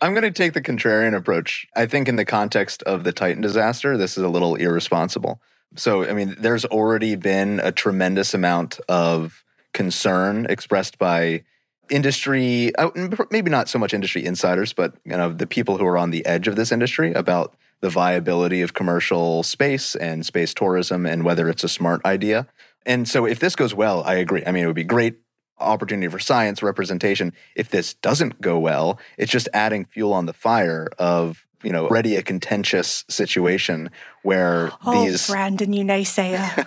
I'm 0.00 0.14
going 0.14 0.22
to 0.22 0.32
take 0.32 0.52
the 0.52 0.60
contrarian 0.60 1.16
approach. 1.16 1.66
I 1.76 1.86
think, 1.86 2.08
in 2.08 2.16
the 2.16 2.24
context 2.24 2.82
of 2.82 3.04
the 3.04 3.12
Titan 3.12 3.40
disaster, 3.40 3.96
this 3.96 4.18
is 4.18 4.24
a 4.24 4.28
little 4.28 4.56
irresponsible. 4.56 5.40
So, 5.76 6.04
I 6.04 6.12
mean, 6.12 6.34
there's 6.38 6.64
already 6.64 7.14
been 7.14 7.60
a 7.62 7.72
tremendous 7.72 8.34
amount 8.34 8.80
of 8.88 9.44
concern 9.72 10.46
expressed 10.50 10.98
by 10.98 11.44
industry, 11.88 12.74
uh, 12.76 12.90
maybe 13.30 13.50
not 13.50 13.68
so 13.68 13.78
much 13.78 13.94
industry 13.94 14.24
insiders, 14.24 14.72
but 14.72 14.94
you 15.04 15.16
know, 15.16 15.32
the 15.32 15.46
people 15.46 15.78
who 15.78 15.86
are 15.86 15.98
on 15.98 16.10
the 16.10 16.24
edge 16.26 16.48
of 16.48 16.56
this 16.56 16.72
industry 16.72 17.12
about 17.12 17.54
the 17.80 17.90
viability 17.90 18.60
of 18.60 18.74
commercial 18.74 19.42
space 19.42 19.94
and 19.96 20.26
space 20.26 20.52
tourism 20.54 21.06
and 21.06 21.24
whether 21.24 21.48
it's 21.48 21.64
a 21.64 21.68
smart 21.68 22.04
idea. 22.04 22.46
And 22.84 23.08
so, 23.08 23.24
if 23.24 23.38
this 23.38 23.54
goes 23.54 23.72
well, 23.72 24.02
I 24.04 24.14
agree. 24.14 24.42
I 24.44 24.50
mean, 24.50 24.64
it 24.64 24.66
would 24.66 24.74
be 24.74 24.84
great 24.84 25.20
opportunity 25.58 26.08
for 26.08 26.18
science 26.18 26.62
representation. 26.62 27.32
If 27.56 27.70
this 27.70 27.94
doesn't 27.94 28.40
go 28.40 28.58
well, 28.58 28.98
it's 29.18 29.30
just 29.30 29.48
adding 29.52 29.84
fuel 29.86 30.12
on 30.12 30.26
the 30.26 30.32
fire 30.32 30.88
of 30.98 31.46
you 31.62 31.70
know 31.70 31.86
already 31.86 32.16
a 32.16 32.22
contentious 32.22 33.04
situation 33.08 33.90
where 34.22 34.72
oh, 34.84 35.04
these 35.04 35.28
Brandon, 35.28 35.72
you 35.72 35.84
naysayer. 35.84 36.66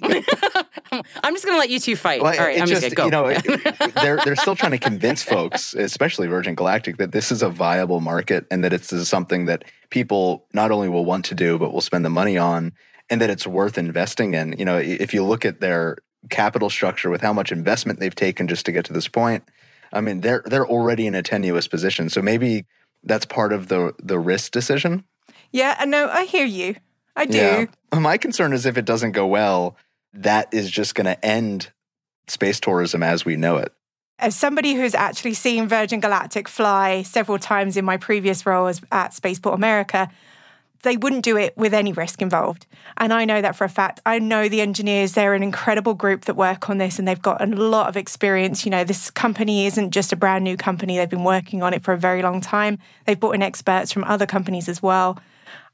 I'm 1.22 1.34
just 1.34 1.44
going 1.44 1.54
to 1.54 1.58
let 1.58 1.70
you 1.70 1.78
two 1.78 1.96
fight. 1.96 2.22
Well, 2.22 2.32
All 2.32 2.46
right, 2.46 2.56
it 2.56 2.62
I'm 2.62 2.66
just, 2.66 2.82
just 2.82 2.96
gonna 2.96 3.10
go. 3.10 3.28
You 3.28 3.36
know, 3.36 3.90
they're 4.02 4.18
they're 4.24 4.36
still 4.36 4.56
trying 4.56 4.72
to 4.72 4.78
convince 4.78 5.22
folks, 5.22 5.74
especially 5.74 6.28
Virgin 6.28 6.54
Galactic, 6.54 6.96
that 6.98 7.12
this 7.12 7.30
is 7.30 7.42
a 7.42 7.50
viable 7.50 8.00
market 8.00 8.46
and 8.50 8.64
that 8.64 8.72
it's 8.72 8.88
something 9.08 9.46
that 9.46 9.64
people 9.90 10.46
not 10.52 10.70
only 10.70 10.88
will 10.88 11.04
want 11.04 11.24
to 11.26 11.34
do 11.34 11.58
but 11.58 11.72
will 11.72 11.80
spend 11.80 12.04
the 12.04 12.10
money 12.10 12.38
on, 12.38 12.72
and 13.10 13.20
that 13.20 13.30
it's 13.30 13.46
worth 13.46 13.78
investing 13.78 14.34
in. 14.34 14.54
You 14.58 14.64
know, 14.64 14.78
if 14.78 15.12
you 15.12 15.24
look 15.24 15.44
at 15.44 15.60
their 15.60 15.98
capital 16.30 16.70
structure 16.70 17.10
with 17.10 17.20
how 17.20 17.32
much 17.32 17.52
investment 17.52 18.00
they've 18.00 18.14
taken 18.14 18.48
just 18.48 18.66
to 18.66 18.72
get 18.72 18.84
to 18.86 18.92
this 18.92 19.08
point, 19.08 19.44
I 19.92 20.00
mean, 20.00 20.20
they're 20.20 20.42
they're 20.46 20.66
already 20.66 21.06
in 21.06 21.14
a 21.14 21.22
tenuous 21.22 21.68
position. 21.68 22.10
So 22.10 22.20
maybe 22.22 22.66
that's 23.04 23.24
part 23.24 23.52
of 23.52 23.68
the 23.68 23.94
the 24.02 24.18
risk 24.18 24.52
decision. 24.52 25.04
yeah, 25.52 25.76
I 25.78 25.86
know. 25.86 26.08
I 26.08 26.24
hear 26.24 26.46
you. 26.46 26.76
I 27.16 27.26
do. 27.26 27.36
Yeah. 27.92 27.98
My 27.98 28.16
concern 28.16 28.52
is 28.52 28.66
if 28.66 28.76
it 28.76 28.84
doesn't 28.84 29.12
go 29.12 29.26
well, 29.26 29.76
that 30.12 30.52
is 30.52 30.70
just 30.70 30.94
going 30.94 31.06
to 31.06 31.24
end 31.24 31.72
space 32.28 32.60
tourism 32.60 33.02
as 33.02 33.24
we 33.24 33.36
know 33.36 33.56
it. 33.56 33.72
As 34.20 34.36
somebody 34.36 34.74
who's 34.74 34.94
actually 34.94 35.34
seen 35.34 35.68
Virgin 35.68 36.00
Galactic 36.00 36.48
fly 36.48 37.02
several 37.02 37.38
times 37.38 37.76
in 37.76 37.84
my 37.84 37.96
previous 37.96 38.44
role 38.44 38.66
as 38.66 38.80
at 38.92 39.14
Spaceport 39.14 39.54
America, 39.54 40.10
they 40.82 40.96
wouldn't 40.96 41.24
do 41.24 41.36
it 41.36 41.56
with 41.56 41.74
any 41.74 41.92
risk 41.92 42.22
involved. 42.22 42.66
And 42.96 43.12
I 43.12 43.24
know 43.24 43.40
that 43.42 43.56
for 43.56 43.64
a 43.64 43.68
fact. 43.68 44.00
I 44.06 44.18
know 44.18 44.48
the 44.48 44.60
engineers, 44.60 45.12
they're 45.12 45.34
an 45.34 45.42
incredible 45.42 45.94
group 45.94 46.26
that 46.26 46.34
work 46.34 46.70
on 46.70 46.78
this 46.78 46.98
and 46.98 47.06
they've 47.06 47.20
got 47.20 47.42
a 47.42 47.46
lot 47.46 47.88
of 47.88 47.96
experience. 47.96 48.64
You 48.64 48.70
know, 48.70 48.84
this 48.84 49.10
company 49.10 49.66
isn't 49.66 49.90
just 49.90 50.12
a 50.12 50.16
brand 50.16 50.44
new 50.44 50.56
company, 50.56 50.96
they've 50.96 51.08
been 51.08 51.24
working 51.24 51.62
on 51.62 51.74
it 51.74 51.82
for 51.82 51.92
a 51.92 51.98
very 51.98 52.22
long 52.22 52.40
time. 52.40 52.78
They've 53.06 53.18
brought 53.18 53.34
in 53.34 53.42
experts 53.42 53.92
from 53.92 54.04
other 54.04 54.26
companies 54.26 54.68
as 54.68 54.82
well. 54.82 55.18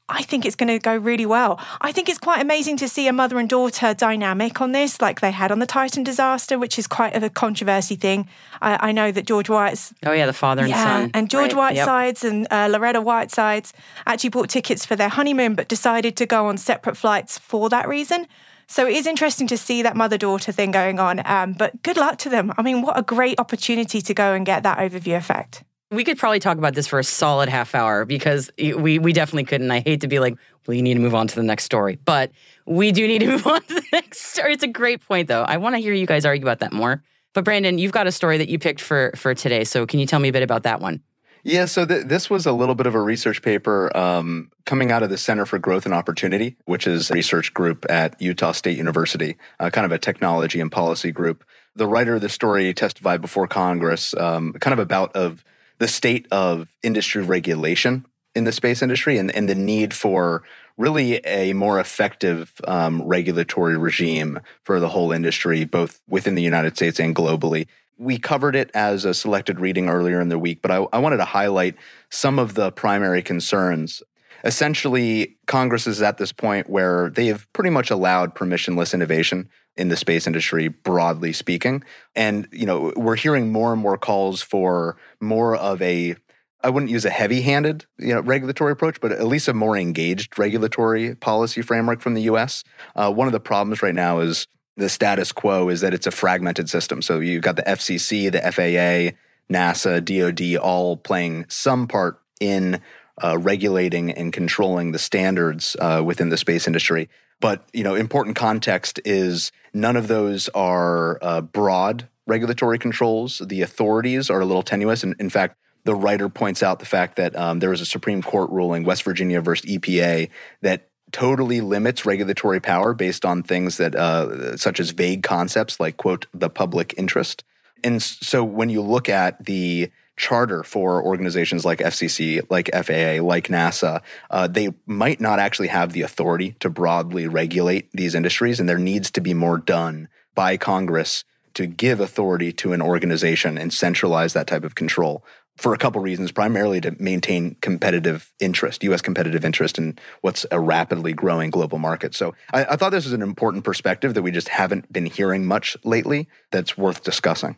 I 0.07 0.21
think 0.21 0.45
it's 0.45 0.55
going 0.55 0.67
to 0.67 0.77
go 0.77 0.95
really 0.95 1.25
well. 1.25 1.59
I 1.81 1.91
think 1.91 2.09
it's 2.09 2.19
quite 2.19 2.39
amazing 2.39 2.77
to 2.77 2.87
see 2.87 3.07
a 3.07 3.13
mother 3.13 3.39
and 3.39 3.49
daughter 3.49 3.93
dynamic 3.95 4.61
on 4.61 4.71
this, 4.71 5.01
like 5.01 5.19
they 5.19 5.31
had 5.31 5.51
on 5.51 5.57
the 5.59 5.65
Titan 5.65 6.03
disaster, 6.03 6.59
which 6.59 6.77
is 6.77 6.85
quite 6.85 7.15
a 7.15 7.29
controversy 7.29 7.95
thing. 7.95 8.27
I, 8.61 8.89
I 8.89 8.91
know 8.91 9.11
that 9.11 9.25
George 9.25 9.49
White's 9.49 9.93
Oh, 10.05 10.11
yeah, 10.11 10.27
the 10.27 10.33
father 10.33 10.61
and 10.61 10.69
yeah, 10.69 10.83
son. 10.83 11.11
and 11.15 11.29
George 11.29 11.53
Right, 11.53 11.75
yep. 11.75 11.87
Whitesides 11.87 12.23
and 12.23 12.47
uh, 12.51 12.67
Loretta 12.71 13.01
Whitesides 13.01 13.73
actually 14.05 14.29
bought 14.29 14.49
tickets 14.49 14.85
for 14.85 14.95
their 14.95 15.09
honeymoon, 15.09 15.55
but 15.55 15.67
decided 15.67 16.15
to 16.17 16.25
go 16.27 16.45
on 16.47 16.57
separate 16.57 16.97
flights 16.97 17.39
for 17.39 17.69
that 17.69 17.87
reason. 17.87 18.27
So 18.67 18.87
it 18.87 18.93
is 18.95 19.07
interesting 19.07 19.47
to 19.47 19.57
see 19.57 19.81
that 19.83 19.95
mother 19.95 20.17
daughter 20.17 20.51
thing 20.51 20.71
going 20.71 20.99
on. 20.99 21.21
Um, 21.25 21.53
but 21.53 21.81
good 21.83 21.97
luck 21.97 22.17
to 22.19 22.29
them. 22.29 22.53
I 22.57 22.61
mean, 22.61 22.81
what 22.81 22.97
a 22.97 23.01
great 23.03 23.39
opportunity 23.39 24.01
to 24.01 24.13
go 24.13 24.33
and 24.33 24.45
get 24.45 24.63
that 24.63 24.77
overview 24.77 25.17
effect. 25.17 25.63
We 25.95 26.03
could 26.03 26.17
probably 26.17 26.39
talk 26.39 26.57
about 26.57 26.75
this 26.75 26.87
for 26.87 26.99
a 26.99 27.03
solid 27.03 27.49
half 27.49 27.73
hour 27.73 28.05
because 28.05 28.51
we 28.57 28.99
we 28.99 29.13
definitely 29.13 29.45
couldn't. 29.45 29.71
I 29.71 29.79
hate 29.79 30.01
to 30.01 30.07
be 30.07 30.19
like, 30.19 30.35
well, 30.67 30.75
you 30.75 30.81
need 30.81 30.95
to 30.95 30.99
move 30.99 31.15
on 31.15 31.27
to 31.27 31.35
the 31.35 31.43
next 31.43 31.63
story, 31.63 31.97
but 32.03 32.31
we 32.65 32.91
do 32.91 33.07
need 33.07 33.19
to 33.19 33.27
move 33.31 33.47
on 33.47 33.61
to 33.61 33.73
the 33.73 33.83
next 33.93 34.21
story. 34.21 34.53
It's 34.53 34.63
a 34.63 34.67
great 34.67 35.05
point, 35.07 35.27
though. 35.27 35.43
I 35.43 35.57
want 35.57 35.75
to 35.75 35.79
hear 35.79 35.93
you 35.93 36.05
guys 36.05 36.25
argue 36.25 36.43
about 36.43 36.59
that 36.59 36.73
more. 36.73 37.03
But 37.33 37.43
Brandon, 37.43 37.77
you've 37.77 37.91
got 37.91 38.07
a 38.07 38.11
story 38.11 38.37
that 38.37 38.49
you 38.49 38.59
picked 38.59 38.81
for 38.81 39.11
for 39.15 39.33
today, 39.33 39.63
so 39.63 39.85
can 39.85 39.99
you 39.99 40.05
tell 40.05 40.19
me 40.19 40.29
a 40.29 40.33
bit 40.33 40.43
about 40.43 40.63
that 40.63 40.81
one? 40.81 41.01
Yeah, 41.47 41.65
so 41.65 41.85
th- 41.85 42.07
this 42.07 42.27
was 42.27 42.47
a 42.47 42.51
little 42.51 42.73
bit 42.73 42.87
of 42.87 42.95
a 42.95 42.99
research 42.99 43.43
paper 43.43 43.95
um, 43.95 44.51
coming 44.65 44.91
out 44.91 45.03
of 45.03 45.11
the 45.11 45.17
Center 45.17 45.45
for 45.45 45.59
Growth 45.59 45.85
and 45.85 45.93
Opportunity, 45.93 46.55
which 46.65 46.87
is 46.87 47.11
a 47.11 47.13
research 47.13 47.53
group 47.53 47.85
at 47.87 48.19
Utah 48.19 48.51
State 48.51 48.77
University, 48.77 49.37
uh, 49.59 49.69
kind 49.69 49.85
of 49.85 49.91
a 49.91 49.99
technology 49.99 50.59
and 50.59 50.71
policy 50.71 51.11
group. 51.11 51.43
The 51.75 51.85
writer 51.85 52.15
of 52.15 52.21
the 52.21 52.29
story 52.29 52.73
testified 52.73 53.21
before 53.21 53.47
Congress, 53.47 54.15
um, 54.15 54.53
kind 54.53 54.73
of 54.73 54.79
about 54.79 55.15
of 55.15 55.45
the 55.77 55.87
state 55.87 56.27
of 56.31 56.69
industry 56.83 57.23
regulation 57.23 58.05
in 58.33 58.43
the 58.43 58.51
space 58.51 58.81
industry 58.81 59.17
and, 59.17 59.31
and 59.31 59.47
the 59.47 59.55
need 59.55 59.93
for 59.93 60.43
really 60.77 61.15
a 61.25 61.53
more 61.53 61.79
effective 61.79 62.53
um, 62.67 63.01
regulatory 63.03 63.77
regime 63.77 64.39
for 64.63 64.79
the 64.79 64.89
whole 64.89 65.11
industry, 65.11 65.63
both 65.63 66.01
within 66.07 66.35
the 66.35 66.41
United 66.41 66.75
States 66.75 66.99
and 66.99 67.15
globally. 67.15 67.67
We 67.97 68.17
covered 68.17 68.57
it 68.57 68.71
as 68.73 69.05
a 69.05 69.13
selected 69.13 69.61
reading 69.61 69.87
earlier 69.87 70.19
in 70.19 70.27
the 70.27 70.37
week, 70.37 70.61
but 70.61 70.71
I, 70.71 70.85
I 70.91 70.99
wanted 70.99 71.17
to 71.17 71.25
highlight 71.25 71.75
some 72.09 72.39
of 72.39 72.55
the 72.55 72.71
primary 72.73 73.21
concerns. 73.21 74.03
Essentially, 74.43 75.37
Congress 75.47 75.87
is 75.87 76.01
at 76.01 76.17
this 76.17 76.33
point 76.33 76.69
where 76.69 77.09
they 77.09 77.27
have 77.27 77.51
pretty 77.53 77.69
much 77.69 77.89
allowed 77.89 78.35
permissionless 78.35 78.93
innovation 78.93 79.49
in 79.77 79.89
the 79.89 79.97
space 79.97 80.25
industry 80.25 80.67
broadly 80.67 81.33
speaking 81.33 81.83
and 82.15 82.47
you 82.51 82.65
know 82.65 82.93
we're 82.95 83.15
hearing 83.15 83.51
more 83.51 83.73
and 83.73 83.81
more 83.81 83.97
calls 83.97 84.41
for 84.41 84.95
more 85.19 85.55
of 85.55 85.81
a 85.81 86.15
I 86.63 86.69
wouldn't 86.69 86.91
use 86.91 87.05
a 87.05 87.11
heavy-handed, 87.11 87.85
you 87.99 88.15
know, 88.15 88.21
regulatory 88.21 88.71
approach, 88.71 88.99
but 88.99 89.11
at 89.11 89.27
least 89.27 89.47
a 89.47 89.53
more 89.53 89.77
engaged 89.77 90.39
regulatory 90.39 91.13
policy 91.13 91.61
framework 91.61 92.01
from 92.01 92.15
the 92.15 92.23
U.S. 92.23 92.63
Uh, 92.95 93.13
one 93.13 93.27
of 93.27 93.33
the 93.33 93.39
problems 93.39 93.83
right 93.83 93.93
now 93.93 94.17
is 94.17 94.47
the 94.75 94.89
status 94.89 95.31
quo 95.31 95.69
is 95.69 95.81
that 95.81 95.93
it's 95.93 96.07
a 96.07 96.11
fragmented 96.11 96.67
system. 96.67 97.03
So 97.03 97.19
you've 97.19 97.43
got 97.43 97.55
the 97.55 97.61
FCC, 97.61 98.31
the 98.31 98.41
FAA, 98.41 99.15
NASA, 99.53 100.03
DoD, 100.03 100.57
all 100.57 100.97
playing 100.97 101.45
some 101.49 101.87
part 101.87 102.19
in 102.39 102.81
uh, 103.23 103.37
regulating 103.37 104.11
and 104.11 104.33
controlling 104.33 104.91
the 104.91 104.99
standards 104.99 105.75
uh, 105.79 106.01
within 106.03 106.29
the 106.29 106.37
space 106.37 106.65
industry. 106.65 107.09
But 107.45 107.69
you 107.73 107.83
know, 107.83 107.93
important 107.93 108.35
context 108.35 108.99
is 109.05 109.51
none 109.71 109.97
of 109.97 110.07
those 110.07 110.49
are 110.49 111.19
uh, 111.21 111.41
broad 111.41 112.07
regulatory 112.25 112.79
controls. 112.79 113.37
The 113.37 113.61
authorities 113.61 114.31
are 114.31 114.39
a 114.39 114.45
little 114.45 114.63
tenuous, 114.63 115.03
and 115.03 115.13
in 115.19 115.29
fact, 115.29 115.55
the 115.83 115.93
writer 115.93 116.27
points 116.27 116.63
out 116.63 116.79
the 116.79 116.87
fact 116.87 117.17
that 117.17 117.35
um, 117.35 117.59
there 117.59 117.69
was 117.69 117.81
a 117.81 117.85
Supreme 117.85 118.23
Court 118.23 118.49
ruling, 118.49 118.83
West 118.83 119.03
Virginia 119.03 119.41
versus 119.41 119.69
EPA, 119.69 120.31
that 120.61 120.89
totally 121.11 121.61
limits 121.61 122.03
regulatory 122.03 122.59
power 122.59 122.95
based 122.95 123.23
on 123.23 123.43
things 123.43 123.77
that, 123.77 123.93
uh, 123.93 124.57
such 124.57 124.79
as 124.79 124.89
vague 124.89 125.21
concepts 125.21 125.79
like, 125.79 125.97
quote, 125.97 126.25
the 126.33 126.49
public 126.49 126.95
interest. 126.97 127.43
And 127.83 128.01
so 128.01 128.43
when 128.43 128.71
you 128.71 128.81
look 128.81 129.07
at 129.07 129.45
the 129.45 129.91
charter 130.17 130.63
for 130.63 131.03
organizations 131.03 131.65
like 131.65 131.79
FCC, 131.79 132.41
like 132.49 132.69
FAA, 132.73 133.23
like 133.25 133.47
NASA, 133.47 134.01
uh, 134.29 134.47
they 134.47 134.69
might 134.85 135.19
not 135.19 135.39
actually 135.39 135.67
have 135.67 135.93
the 135.93 136.01
authority 136.01 136.55
to 136.59 136.69
broadly 136.69 137.27
regulate 137.27 137.89
these 137.91 138.15
industries, 138.15 138.59
and 138.59 138.69
there 138.69 138.77
needs 138.77 139.11
to 139.11 139.21
be 139.21 139.33
more 139.33 139.57
done 139.57 140.07
by 140.33 140.57
Congress 140.57 141.23
to 141.53 141.65
give 141.65 141.99
authority 141.99 142.51
to 142.51 142.73
an 142.73 142.81
organization 142.81 143.57
and 143.57 143.73
centralize 143.73 144.33
that 144.33 144.47
type 144.47 144.63
of 144.63 144.75
control 144.75 145.23
for 145.57 145.73
a 145.73 145.77
couple 145.77 146.01
reasons, 146.01 146.33
primarily 146.33 146.81
to 146.81 146.95
maintain 146.99 147.55
competitive 147.61 148.33
interest, 148.39 148.83
U.S. 148.83 149.01
competitive 149.01 149.45
interest 149.45 149.77
in 149.77 149.97
what's 150.19 150.45
a 150.51 150.59
rapidly 150.59 151.13
growing 151.13 151.49
global 151.49 151.77
market. 151.77 152.13
So 152.13 152.35
I, 152.53 152.65
I, 152.65 152.75
thought 152.75 152.91
this 152.91 153.05
was 153.05 153.13
an 153.13 153.21
important 153.21 153.63
perspective 153.63 154.15
that 154.15 154.21
we 154.21 154.31
just 154.31 154.49
haven't 154.49 154.91
been 154.91 155.05
hearing 155.05 155.45
much 155.45 155.77
lately 155.85 156.27
that's 156.51 156.77
worth 156.77 157.03
discussing. 157.03 157.55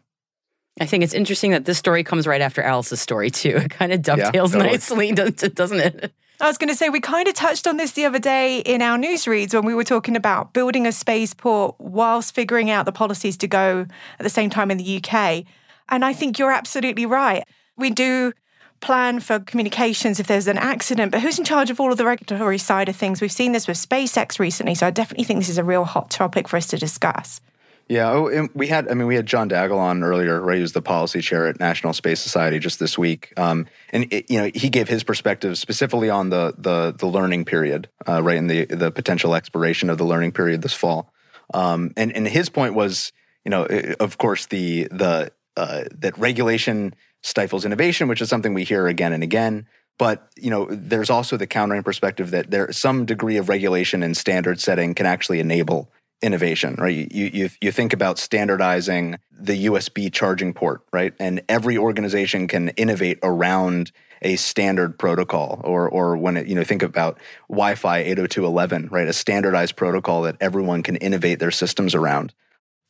I 0.79 0.86
think 0.86 1.03
it's 1.03 1.13
interesting 1.13 1.51
that 1.51 1.65
this 1.65 1.77
story 1.77 2.03
comes 2.03 2.27
right 2.27 2.41
after 2.41 2.62
Alice's 2.62 3.01
story, 3.01 3.31
too. 3.31 3.57
It 3.57 3.72
kind 3.72 3.91
of 3.91 4.01
dovetails 4.01 4.53
yeah, 4.53 4.60
totally. 4.60 5.12
nicely, 5.12 5.50
doesn't 5.50 5.79
it? 5.79 6.13
I 6.39 6.46
was 6.46 6.60
going 6.60 6.69
to 6.69 6.75
say, 6.75 6.89
we 6.89 7.00
kind 7.00 7.27
of 7.27 7.34
touched 7.34 7.65
on 7.65 7.77
this 7.77 7.93
the 7.93 8.05
other 8.05 8.19
day 8.19 8.60
in 8.60 8.84
our 8.84 8.98
news 8.98 9.27
reads 9.27 9.55
when 9.55 9.65
we 9.65 9.74
were 9.74 9.84
talking 9.84 10.15
about 10.15 10.53
building 10.53 10.86
a 10.86 10.91
spaceport 10.91 11.75
whilst 11.79 12.36
figuring 12.36 12.69
out 12.69 12.86
the 12.86 12.91
policies 12.91 13.38
to 13.38 13.48
go 13.48 13.88
at 14.19 14.24
the 14.24 14.29
same 14.29 14.51
time 14.51 14.69
in 14.69 14.77
the 14.77 15.03
UK. 15.03 15.46
And 15.89 16.05
I 16.05 16.13
think 16.13 16.38
you're 16.38 16.51
absolutely 16.51 17.07
right. 17.07 17.43
We 17.75 17.89
do 17.89 18.34
plan 18.81 19.19
for 19.19 19.39
communications 19.39 20.19
if 20.19 20.27
there's 20.27 20.48
an 20.48 20.60
accident, 20.60 21.12
but 21.12 21.22
who's 21.22 21.39
in 21.39 21.46
charge 21.46 21.72
of 21.72 21.79
all 21.79 21.91
of 21.91 21.98
the 21.98 22.05
regulatory 22.05 22.60
side 22.60 22.88
of 22.88 22.96
things? 22.96 23.19
We've 23.19 23.31
seen 23.31 23.51
this 23.51 23.67
with 23.67 23.77
SpaceX 23.77 24.38
recently, 24.38 24.75
so 24.75 24.86
I 24.86 24.91
definitely 24.91 25.24
think 25.24 25.39
this 25.39 25.50
is 25.50 25.57
a 25.57 25.63
real 25.63 25.86
hot 25.86 26.12
topic 26.12 26.48
for 26.48 26.57
us 26.57 26.67
to 26.67 26.77
discuss. 26.77 27.41
Yeah, 27.89 28.12
oh, 28.12 28.50
we 28.53 28.67
had. 28.67 28.89
I 28.89 28.94
mean, 28.96 29.08
we 29.08 29.15
had 29.15 29.25
John 29.25 29.50
Daggle 29.50 29.79
on 29.79 30.03
earlier, 30.03 30.41
right? 30.41 30.58
He 30.58 30.62
was 30.62 30.74
the 30.74 30.82
policy 30.82 31.22
chair 31.22 31.48
at 31.48 31.58
National 31.58 31.94
Space 31.94 32.20
Society 32.20 32.60
just 32.60 32.79
this 32.79 32.98
week, 32.98 33.32
um, 33.38 33.65
and 33.94 34.12
it, 34.12 34.29
you 34.29 34.39
know 34.39 34.51
he 34.53 34.70
gave 34.70 34.89
his 34.89 35.03
perspective 35.03 35.58
specifically 35.58 36.10
on 36.10 36.29
the 36.29 36.53
the, 36.58 36.94
the 36.98 37.06
learning 37.06 37.46
period, 37.46 37.88
uh, 38.06 38.22
right, 38.22 38.38
and 38.38 38.50
the 38.50 38.65
the 38.65 38.91
potential 38.91 39.34
expiration 39.36 39.89
of 39.89 39.98
the 39.98 40.03
learning 40.03 40.34
period 40.34 40.62
this 40.62 40.74
fall. 40.74 41.13
Um, 41.53 41.94
and 41.96 42.13
and 42.13 42.27
his 42.27 42.50
point 42.50 42.73
was, 42.73 43.13
you 43.45 43.52
know, 43.52 43.65
of 44.02 44.17
course, 44.17 44.47
the 44.47 44.89
the 44.91 45.32
uh, 45.56 45.86
that 46.00 46.17
regulation 46.17 46.93
stifles 47.23 47.63
innovation, 47.63 48.10
which 48.10 48.21
is 48.21 48.28
something 48.28 48.54
we 48.54 48.65
hear 48.65 48.88
again 48.88 49.13
and 49.13 49.23
again. 49.23 49.65
But 49.97 50.28
you 50.36 50.50
know, 50.50 50.67
there's 50.69 51.10
also 51.10 51.38
the 51.38 51.47
countering 51.47 51.84
perspective 51.84 52.32
that 52.32 52.52
there 52.52 52.69
some 52.73 53.06
degree 53.06 53.38
of 53.38 53.47
regulation 53.47 54.04
and 54.04 54.15
standard 54.15 54.60
setting 54.60 54.93
can 54.93 55.06
actually 55.06 55.39
enable 55.39 55.89
innovation, 56.21 56.75
right? 56.77 57.12
You, 57.12 57.30
you, 57.34 57.49
you 57.62 57.71
think 57.71 57.93
about 57.93 58.17
standardizing 58.17 59.17
the 59.32 59.65
USB 59.67 60.12
charging 60.12 60.53
port, 60.53 60.82
right? 60.91 61.13
And 61.19 61.41
every 61.47 61.77
organization 61.77 62.47
can 62.47 62.69
innovate 62.69 63.19
around 63.21 63.91
a 64.21 64.36
standard 64.36 64.97
protocol 64.97 65.62
or, 65.63 65.88
or 65.88 66.17
when 66.17 66.38
it, 66.38 66.47
you 66.47 66.56
know, 66.56 66.63
think 66.63 66.82
about 66.82 67.19
Wi-Fi 67.49 68.03
802.11, 68.03 68.91
right? 68.91 69.08
A 69.08 69.13
standardized 69.13 69.75
protocol 69.75 70.23
that 70.23 70.38
everyone 70.41 70.82
can 70.82 70.95
innovate 70.95 71.39
their 71.39 71.51
systems 71.51 71.93
around. 71.93 72.34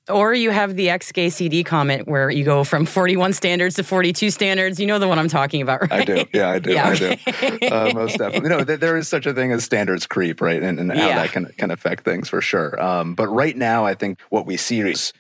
Or 0.10 0.34
you 0.34 0.52
have 0.52 0.76
the 0.76 0.88
XKCD 0.88 1.66
comment 1.66 2.08
where 2.08 2.30
you 2.30 2.44
go 2.44 2.64
from 2.64 2.86
41 2.86 3.34
standards 3.34 3.76
to 3.76 3.84
42 3.84 4.32
standards. 4.32 4.80
You 4.80 4.88
know 4.88 5.00
the 5.00 5.08
one 5.08 5.20
I'm 5.20 5.28
talking 5.28 5.62
about, 5.62 5.82
right? 5.82 5.92
I 5.92 6.06
do. 6.06 6.26
Yeah, 6.34 6.50
I 6.50 6.60
do. 6.60 6.74
Yeah. 6.74 6.90
I 6.90 6.96
do. 6.96 7.16
Uh, 7.68 7.92
most 7.94 8.18
definitely. 8.18 8.50
You 8.50 8.58
know, 8.58 8.64
there 8.64 8.98
is 8.98 9.08
such 9.08 9.26
a 9.26 9.34
thing 9.34 9.52
as 9.52 9.64
standards 9.64 10.08
creep, 10.08 10.42
right? 10.42 10.62
And, 10.62 10.80
and 10.80 10.92
how 10.92 11.08
yeah. 11.08 11.16
that 11.16 11.32
can, 11.32 11.46
can 11.58 11.72
affect 11.72 12.06
things 12.06 12.30
for 12.30 12.42
sure. 12.42 12.82
Um, 12.82 13.14
but 13.14 13.28
right 13.28 13.56
now, 13.56 13.86
I 13.86 13.94
think 13.94 14.20
what 14.30 14.46
we 14.46 14.58
see 14.58 14.80
is 14.80 15.12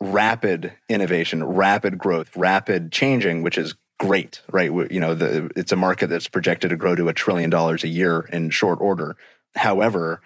rapid 0.00 0.72
innovation, 0.88 1.44
rapid 1.44 1.98
growth, 1.98 2.36
rapid 2.36 2.90
changing, 2.90 3.42
which 3.42 3.56
is 3.56 3.74
great, 3.98 4.42
right? 4.50 4.72
You 4.90 5.00
know, 5.00 5.14
the, 5.14 5.50
it's 5.54 5.70
a 5.70 5.76
market 5.76 6.08
that's 6.08 6.28
projected 6.28 6.70
to 6.70 6.76
grow 6.76 6.96
to 6.96 7.08
a 7.08 7.12
trillion 7.12 7.50
dollars 7.50 7.84
a 7.84 7.88
year 7.88 8.28
in 8.32 8.50
short 8.50 8.80
order. 8.80 9.16
However, 9.54 10.20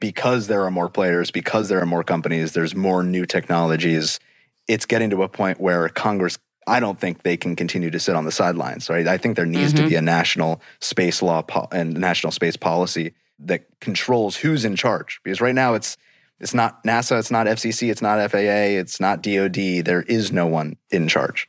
because 0.00 0.46
there 0.46 0.64
are 0.64 0.70
more 0.70 0.88
players, 0.88 1.30
because 1.30 1.68
there 1.68 1.80
are 1.80 1.86
more 1.86 2.04
companies, 2.04 2.52
there's 2.52 2.74
more 2.74 3.02
new 3.02 3.26
technologies. 3.26 4.20
It's 4.66 4.86
getting 4.86 5.10
to 5.10 5.22
a 5.22 5.28
point 5.28 5.60
where 5.60 5.88
Congress, 5.88 6.38
I 6.66 6.80
don't 6.80 7.00
think 7.00 7.22
they 7.22 7.36
can 7.36 7.56
continue 7.56 7.90
to 7.90 7.98
sit 7.98 8.14
on 8.14 8.24
the 8.24 8.32
sidelines, 8.32 8.88
right? 8.88 9.06
I 9.06 9.18
think 9.18 9.36
there 9.36 9.46
needs 9.46 9.72
mm-hmm. 9.72 9.84
to 9.84 9.90
be 9.90 9.96
a 9.96 10.02
national 10.02 10.60
space 10.80 11.22
law 11.22 11.42
po- 11.42 11.68
and 11.72 11.94
national 11.94 12.30
space 12.30 12.56
policy 12.56 13.14
that 13.40 13.66
controls 13.80 14.36
who's 14.36 14.64
in 14.64 14.76
charge. 14.76 15.20
Because 15.22 15.40
right 15.40 15.54
now 15.54 15.74
it's 15.74 15.96
it's 16.40 16.54
not 16.54 16.84
NASA, 16.84 17.18
it's 17.18 17.30
not 17.30 17.46
FCC, 17.46 17.90
it's 17.90 18.02
not 18.02 18.30
FAA, 18.30 18.78
it's 18.78 19.00
not 19.00 19.22
DoD. 19.22 19.84
There 19.84 20.02
is 20.02 20.30
no 20.30 20.46
one 20.46 20.76
in 20.90 21.08
charge. 21.08 21.48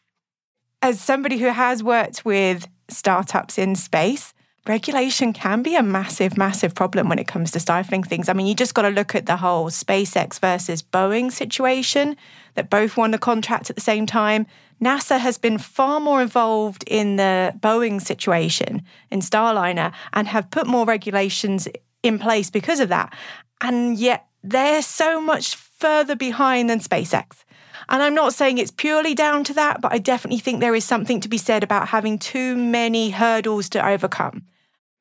As 0.82 1.00
somebody 1.00 1.38
who 1.38 1.48
has 1.48 1.84
worked 1.84 2.26
with 2.26 2.68
startups 2.90 3.58
in 3.58 3.76
space, 3.76 4.34
regulation 4.68 5.34
can 5.34 5.62
be 5.62 5.76
a 5.76 5.84
massive, 5.84 6.38
massive 6.38 6.76
problem 6.76 7.10
when 7.10 7.20
it 7.20 7.28
comes 7.28 7.52
to 7.52 7.60
stifling 7.60 8.04
things. 8.04 8.30
I 8.30 8.34
mean, 8.34 8.48
you 8.48 8.56
just 8.56 8.74
got 8.74 8.84
to 8.84 8.90
look 8.90 9.16
at 9.16 9.26
the 9.26 9.38
whole 9.38 9.70
SpaceX 9.70 10.40
versus 10.40 10.82
Boeing 10.82 11.32
situation 11.32 12.16
that 12.56 12.70
both 12.70 12.98
won 12.98 13.12
the 13.12 13.18
contract 13.18 13.70
at 13.70 13.76
the 13.76 13.82
same 13.82 14.06
time. 14.06 14.46
NASA 14.82 15.20
has 15.20 15.38
been 15.38 15.58
far 15.58 16.00
more 16.00 16.22
involved 16.22 16.84
in 16.88 17.18
the 17.18 17.54
Boeing 17.60 18.02
situation 18.02 18.84
in 19.12 19.20
Starliner 19.20 19.94
and 20.14 20.28
have 20.28 20.52
put 20.52 20.68
more 20.68 20.86
regulations 20.86 21.68
in 22.04 22.20
place 22.20 22.50
because 22.50 22.80
of 22.80 22.90
that. 22.90 23.14
And 23.62 23.98
yet 23.98 24.28
they're 24.44 24.82
so 24.82 25.20
much 25.20 25.56
further 25.56 26.16
behind 26.16 26.70
than 26.70 26.80
SpaceX. 26.80 27.44
And 27.90 28.04
I'm 28.04 28.14
not 28.14 28.36
saying 28.36 28.60
it's 28.60 28.72
purely 28.72 29.16
down 29.16 29.44
to 29.46 29.54
that, 29.56 29.82
but 29.82 29.92
I 29.92 29.98
definitely 29.98 30.40
think 30.40 30.60
there 30.60 30.76
is 30.76 30.86
something 30.86 31.20
to 31.22 31.28
be 31.28 31.40
said 31.40 31.64
about 31.64 31.88
having 31.88 32.20
too 32.20 32.56
many 32.56 33.10
hurdles 33.10 33.68
to 33.70 33.86
overcome. 33.86 34.44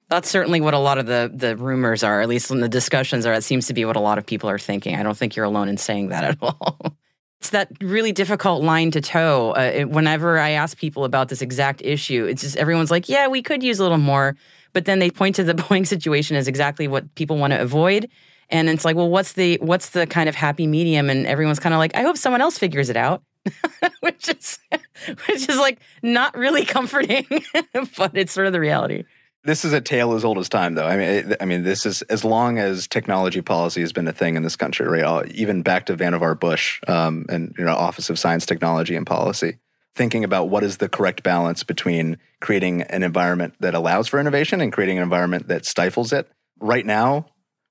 That's 0.08 0.30
certainly 0.30 0.62
what 0.62 0.72
a 0.72 0.78
lot 0.78 0.96
of 0.96 1.04
the 1.04 1.30
the 1.32 1.54
rumors 1.54 2.02
are, 2.02 2.22
at 2.22 2.28
least 2.30 2.50
in 2.50 2.60
the 2.60 2.68
discussions 2.68 3.26
are. 3.26 3.34
It 3.34 3.44
seems 3.44 3.66
to 3.66 3.74
be 3.74 3.84
what 3.84 3.96
a 3.96 4.00
lot 4.00 4.16
of 4.16 4.24
people 4.24 4.48
are 4.48 4.58
thinking. 4.58 4.96
I 4.96 5.02
don't 5.02 5.16
think 5.16 5.36
you're 5.36 5.44
alone 5.44 5.68
in 5.68 5.76
saying 5.76 6.08
that 6.08 6.24
at 6.30 6.38
all. 6.40 6.96
it's 7.40 7.50
that 7.50 7.70
really 7.82 8.12
difficult 8.12 8.62
line 8.62 8.90
to 8.92 9.02
toe. 9.02 9.52
Uh, 9.54 9.72
it, 9.74 9.90
whenever 9.90 10.38
I 10.38 10.50
ask 10.50 10.78
people 10.78 11.04
about 11.04 11.28
this 11.28 11.42
exact 11.42 11.82
issue, 11.84 12.24
it's 12.24 12.40
just 12.40 12.56
everyone's 12.56 12.90
like, 12.90 13.10
"Yeah, 13.10 13.28
we 13.28 13.42
could 13.42 13.62
use 13.62 13.78
a 13.80 13.82
little 13.82 13.98
more," 13.98 14.34
but 14.72 14.86
then 14.86 14.98
they 14.98 15.10
point 15.10 15.36
to 15.36 15.44
the 15.44 15.52
Boeing 15.62 15.86
situation 15.86 16.36
as 16.36 16.48
exactly 16.48 16.88
what 16.88 17.14
people 17.14 17.36
want 17.36 17.52
to 17.52 17.60
avoid. 17.60 18.08
And 18.50 18.68
it's 18.68 18.84
like, 18.84 18.96
well, 18.96 19.10
what's 19.10 19.32
the 19.32 19.58
what's 19.60 19.90
the 19.90 20.06
kind 20.06 20.28
of 20.28 20.34
happy 20.34 20.66
medium? 20.66 21.10
And 21.10 21.26
everyone's 21.26 21.60
kind 21.60 21.74
of 21.74 21.78
like, 21.78 21.94
I 21.94 22.02
hope 22.02 22.16
someone 22.16 22.40
else 22.40 22.58
figures 22.58 22.88
it 22.88 22.96
out, 22.96 23.22
which 24.00 24.28
is 24.28 24.58
which 25.26 25.48
is 25.48 25.58
like 25.58 25.80
not 26.02 26.36
really 26.36 26.64
comforting, 26.64 27.26
but 27.96 28.12
it's 28.14 28.32
sort 28.32 28.46
of 28.46 28.52
the 28.52 28.60
reality. 28.60 29.04
This 29.44 29.64
is 29.64 29.72
a 29.72 29.80
tale 29.80 30.14
as 30.14 30.24
old 30.24 30.38
as 30.38 30.48
time, 30.48 30.74
though. 30.74 30.86
I 30.86 30.96
mean, 30.96 31.34
I 31.40 31.44
mean, 31.44 31.62
this 31.62 31.86
is 31.86 32.02
as 32.02 32.24
long 32.24 32.58
as 32.58 32.86
technology 32.86 33.40
policy 33.40 33.80
has 33.80 33.92
been 33.92 34.08
a 34.08 34.12
thing 34.12 34.34
in 34.34 34.42
this 34.42 34.56
country, 34.56 34.86
right? 34.86 35.30
Even 35.30 35.62
back 35.62 35.86
to 35.86 35.96
Vannevar 35.96 36.38
Bush 36.38 36.80
um, 36.88 37.24
and 37.28 37.54
you 37.56 37.64
know, 37.64 37.74
Office 37.74 38.10
of 38.10 38.18
Science, 38.18 38.44
Technology, 38.44 38.96
and 38.96 39.06
Policy, 39.06 39.58
thinking 39.94 40.24
about 40.24 40.48
what 40.48 40.64
is 40.64 40.78
the 40.78 40.88
correct 40.88 41.22
balance 41.22 41.62
between 41.62 42.18
creating 42.40 42.82
an 42.82 43.02
environment 43.02 43.54
that 43.60 43.74
allows 43.74 44.08
for 44.08 44.18
innovation 44.18 44.60
and 44.60 44.72
creating 44.72 44.98
an 44.98 45.02
environment 45.02 45.48
that 45.48 45.64
stifles 45.64 46.12
it. 46.12 46.28
Right 46.60 46.84
now, 46.84 47.26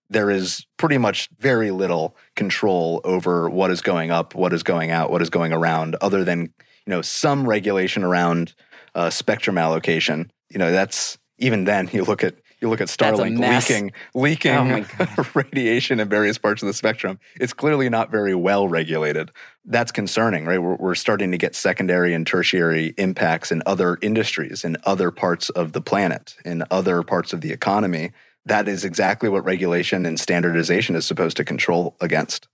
there 0.10 0.30
is 0.30 0.66
pretty 0.78 0.98
much 0.98 1.30
very 1.40 1.72
little 1.72 2.16
control 2.36 3.02
over 3.04 3.50
what 3.50 3.72
is 3.72 3.82
going 3.82 4.12
up, 4.12 4.36
what 4.36 4.54
is 4.54 4.64
going 4.64 4.92
out, 4.92 5.12
what 5.12 5.22
is 5.22 5.30
going 5.30 5.54
around, 5.54 5.96
other 6.02 6.24
than 6.24 6.42
you 6.42 6.92
know, 6.92 7.02
some 7.02 7.48
regulation 7.48 8.04
around 8.04 8.56
uh, 8.96 9.10
spectrum 9.10 9.58
allocation. 9.58 10.32
You 10.50 10.58
know, 10.58 10.72
that's 10.72 11.18
even 11.38 11.66
then 11.66 11.90
you 11.92 12.04
look 12.04 12.24
at 12.24 12.36
you 12.62 12.70
look 12.70 12.82
at 12.82 12.88
Starlink 12.88 13.38
leaking 13.38 13.92
leaking 14.16 14.86
Oh 14.98 15.30
radiation 15.34 16.00
in 16.00 16.10
various 16.10 16.38
parts 16.38 16.64
of 16.64 16.68
the 16.68 16.74
spectrum. 16.74 17.20
It's 17.40 17.54
clearly 17.54 17.90
not 17.90 18.10
very 18.10 18.34
well 18.34 18.68
regulated. 18.68 19.32
That's 19.66 19.92
concerning, 19.92 20.46
right? 20.46 20.62
We're, 20.62 20.76
we're 20.76 20.96
starting 20.96 21.32
to 21.32 21.38
get 21.38 21.56
secondary 21.56 22.14
and 22.14 22.26
tertiary 22.26 22.96
impacts 22.98 23.52
in 23.52 23.62
other 23.66 23.98
industries, 24.02 24.64
in 24.64 24.78
other 24.86 25.12
parts 25.12 25.50
of 25.50 25.74
the 25.74 25.82
planet, 25.82 26.36
in 26.46 26.64
other 26.72 27.04
parts 27.04 27.34
of 27.34 27.42
the 27.42 27.52
economy. 27.52 28.12
That 28.48 28.68
is 28.68 28.86
exactly 28.86 29.30
what 29.30 29.44
regulation 29.44 30.06
and 30.06 30.20
standardization 30.20 30.96
is 30.96 31.06
supposed 31.06 31.38
to 31.38 31.44
control 31.44 31.96
against. 32.00 32.48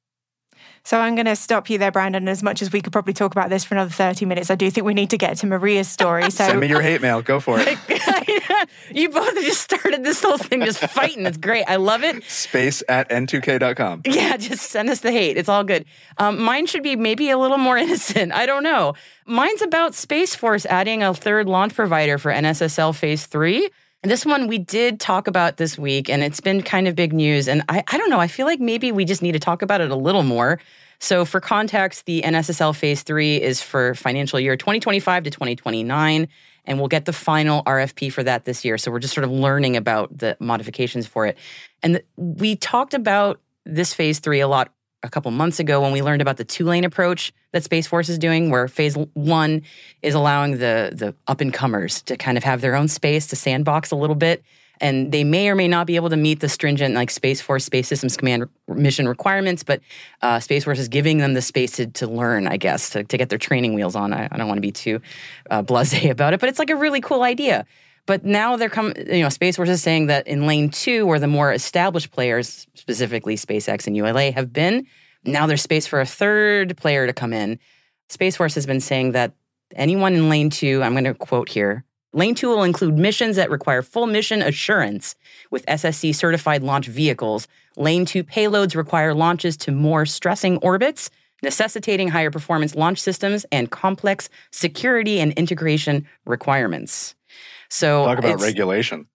So 0.85 0.99
I'm 0.99 1.15
going 1.15 1.27
to 1.27 1.35
stop 1.37 1.69
you 1.69 1.77
there, 1.77 1.91
Brandon. 1.91 2.27
As 2.27 2.43
much 2.43 2.61
as 2.61 2.73
we 2.73 2.81
could 2.81 2.91
probably 2.91 3.13
talk 3.13 3.31
about 3.31 3.49
this 3.49 3.63
for 3.63 3.75
another 3.75 3.89
30 3.89 4.25
minutes, 4.25 4.49
I 4.49 4.55
do 4.55 4.69
think 4.69 4.85
we 4.85 4.93
need 4.93 5.11
to 5.11 5.17
get 5.17 5.37
to 5.37 5.47
Maria's 5.47 5.87
story. 5.87 6.23
So 6.23 6.45
Send 6.45 6.59
me 6.59 6.67
your 6.67 6.81
hate 6.81 7.01
mail. 7.01 7.21
Go 7.21 7.39
for 7.39 7.57
it. 7.57 7.77
you 8.91 9.09
both 9.09 9.33
just 9.35 9.61
started 9.61 10.03
this 10.03 10.21
whole 10.21 10.37
thing 10.37 10.65
just 10.65 10.79
fighting. 10.79 11.25
It's 11.25 11.37
great. 11.37 11.63
I 11.69 11.77
love 11.77 12.03
it. 12.03 12.21
Space 12.25 12.83
at 12.89 13.09
n2k.com. 13.09 14.01
Yeah, 14.05 14.35
just 14.35 14.71
send 14.71 14.89
us 14.89 14.99
the 14.99 15.11
hate. 15.11 15.37
It's 15.37 15.47
all 15.47 15.63
good. 15.63 15.85
Um, 16.17 16.41
mine 16.41 16.65
should 16.65 16.83
be 16.83 16.97
maybe 16.97 17.29
a 17.29 17.37
little 17.37 17.57
more 17.57 17.77
innocent. 17.83 18.33
I 18.33 18.45
don't 18.45 18.63
know. 18.63 18.93
Mine's 19.25 19.61
about 19.61 19.95
Space 19.95 20.35
Force 20.35 20.65
adding 20.65 21.01
a 21.01 21.13
third 21.13 21.47
launch 21.47 21.75
provider 21.75 22.17
for 22.17 22.29
NSSL 22.29 22.93
Phase 22.93 23.25
3. 23.25 23.69
And 24.03 24.11
this 24.11 24.25
one 24.25 24.47
we 24.47 24.57
did 24.57 24.99
talk 24.99 25.27
about 25.27 25.55
this 25.55 25.77
week, 25.77 26.09
and 26.09 26.21
it's 26.21 26.41
been 26.41 26.61
kind 26.61 26.89
of 26.89 26.95
big 26.95 27.13
news. 27.13 27.47
And 27.47 27.63
I, 27.69 27.85
I 27.87 27.97
don't 27.97 28.09
know, 28.09 28.19
I 28.19 28.27
feel 28.27 28.45
like 28.45 28.59
maybe 28.59 28.91
we 28.91 29.05
just 29.05 29.21
need 29.21 29.31
to 29.31 29.39
talk 29.39 29.61
about 29.61 29.79
it 29.79 29.91
a 29.91 29.95
little 29.95 30.23
more. 30.23 30.59
So, 30.99 31.23
for 31.23 31.39
context, 31.39 32.05
the 32.05 32.21
NSSL 32.21 32.75
Phase 32.75 33.03
3 33.03 33.41
is 33.41 33.61
for 33.61 33.95
financial 33.95 34.39
year 34.39 34.57
2025 34.57 35.23
to 35.23 35.29
2029, 35.29 36.27
and 36.65 36.79
we'll 36.79 36.87
get 36.89 37.05
the 37.05 37.13
final 37.13 37.63
RFP 37.63 38.11
for 38.11 38.23
that 38.23 38.43
this 38.43 38.63
year. 38.65 38.77
So, 38.77 38.91
we're 38.91 38.99
just 38.99 39.13
sort 39.13 39.23
of 39.23 39.31
learning 39.31 39.77
about 39.77 40.17
the 40.17 40.35
modifications 40.39 41.07
for 41.07 41.25
it. 41.25 41.37
And 41.81 42.01
we 42.17 42.57
talked 42.57 42.93
about 42.93 43.39
this 43.65 43.93
Phase 43.93 44.19
3 44.19 44.41
a 44.41 44.47
lot 44.49 44.71
a 45.03 45.09
couple 45.09 45.29
months 45.31 45.59
ago 45.59 45.81
when 45.81 45.91
we 45.91 46.01
learned 46.01 46.21
about 46.21 46.37
the 46.37 46.45
two 46.45 46.65
lane 46.65 46.85
approach 46.85 47.33
that 47.51 47.63
Space 47.63 47.85
Force 47.85 48.09
is 48.09 48.17
doing, 48.17 48.49
where 48.49 48.67
phase 48.67 48.95
one 49.13 49.61
is 50.01 50.15
allowing 50.15 50.53
the, 50.53 50.91
the 50.93 51.13
up 51.27 51.41
and 51.41 51.53
comers 51.53 52.01
to 52.03 52.17
kind 52.17 52.37
of 52.37 52.43
have 52.43 52.61
their 52.61 52.75
own 52.75 52.87
space 52.87 53.27
to 53.27 53.35
sandbox 53.35 53.91
a 53.91 53.95
little 53.95 54.15
bit. 54.15 54.43
And 54.81 55.11
they 55.11 55.23
may 55.23 55.49
or 55.49 55.55
may 55.55 55.67
not 55.67 55.85
be 55.87 55.95
able 55.95 56.09
to 56.09 56.17
meet 56.17 56.39
the 56.39 56.49
stringent 56.49 56.95
like 56.95 57.11
Space 57.11 57.39
Force 57.41 57.63
Space 57.65 57.87
Systems 57.87 58.17
Command 58.17 58.49
mission 58.67 59.07
requirements, 59.07 59.63
but 59.63 59.81
uh, 60.21 60.39
Space 60.39 60.63
Force 60.63 60.79
is 60.79 60.87
giving 60.87 61.19
them 61.19 61.35
the 61.35 61.41
space 61.41 61.73
to, 61.73 61.87
to 61.87 62.07
learn, 62.07 62.47
I 62.47 62.57
guess, 62.57 62.89
to, 62.91 63.03
to 63.03 63.17
get 63.17 63.29
their 63.29 63.37
training 63.37 63.75
wheels 63.75 63.95
on. 63.95 64.13
I, 64.13 64.27
I 64.31 64.37
don't 64.37 64.47
want 64.47 64.57
to 64.57 64.61
be 64.61 64.71
too 64.71 64.99
uh, 65.49 65.61
blasé 65.61 66.09
about 66.11 66.33
it, 66.33 66.39
but 66.39 66.49
it's 66.49 66.59
like 66.59 66.71
a 66.71 66.75
really 66.75 67.01
cool 67.01 67.23
idea. 67.23 67.65
But 68.05 68.25
now 68.25 68.57
they're 68.57 68.69
coming, 68.69 68.95
you 68.97 69.23
know, 69.23 69.29
Space 69.29 69.55
Force 69.55 69.69
is 69.69 69.81
saying 69.81 70.07
that 70.07 70.27
in 70.27 70.45
lane 70.45 70.69
two, 70.69 71.05
where 71.05 71.19
the 71.19 71.27
more 71.27 71.53
established 71.53 72.11
players, 72.11 72.67
specifically 72.73 73.35
SpaceX 73.35 73.87
and 73.87 73.95
ULA, 73.95 74.31
have 74.31 74.51
been, 74.51 74.85
now 75.23 75.47
there's 75.47 75.61
space 75.61 75.87
for 75.87 76.01
a 76.01 76.05
third 76.05 76.75
player 76.75 77.07
to 77.07 77.13
come 77.13 77.31
in. 77.31 77.59
Space 78.09 78.35
Force 78.35 78.55
has 78.55 78.65
been 78.65 78.81
saying 78.81 79.13
that 79.13 79.33
anyone 79.75 80.13
in 80.13 80.29
lane 80.29 80.49
two, 80.49 80.83
I'm 80.83 80.93
going 80.93 81.05
to 81.05 81.13
quote 81.13 81.49
here 81.49 81.85
lane 82.13 82.35
two 82.35 82.49
will 82.49 82.63
include 82.63 82.97
missions 82.97 83.35
that 83.35 83.49
require 83.49 83.81
full 83.81 84.07
mission 84.07 84.41
assurance 84.41 85.15
with 85.51 85.65
SSC 85.65 86.15
certified 86.15 86.63
launch 86.63 86.87
vehicles. 86.87 87.47
Lane 87.75 88.05
two 88.05 88.23
payloads 88.23 88.75
require 88.75 89.13
launches 89.13 89.57
to 89.57 89.71
more 89.71 90.05
stressing 90.05 90.57
orbits, 90.57 91.09
necessitating 91.41 92.09
higher 92.09 92.31
performance 92.31 92.75
launch 92.75 92.99
systems 92.99 93.45
and 93.51 93.71
complex 93.71 94.29
security 94.51 95.19
and 95.19 95.33
integration 95.33 96.07
requirements. 96.25 97.15
So 97.73 98.05
Talk 98.05 98.19
about 98.19 98.39
regulation. 98.41 99.07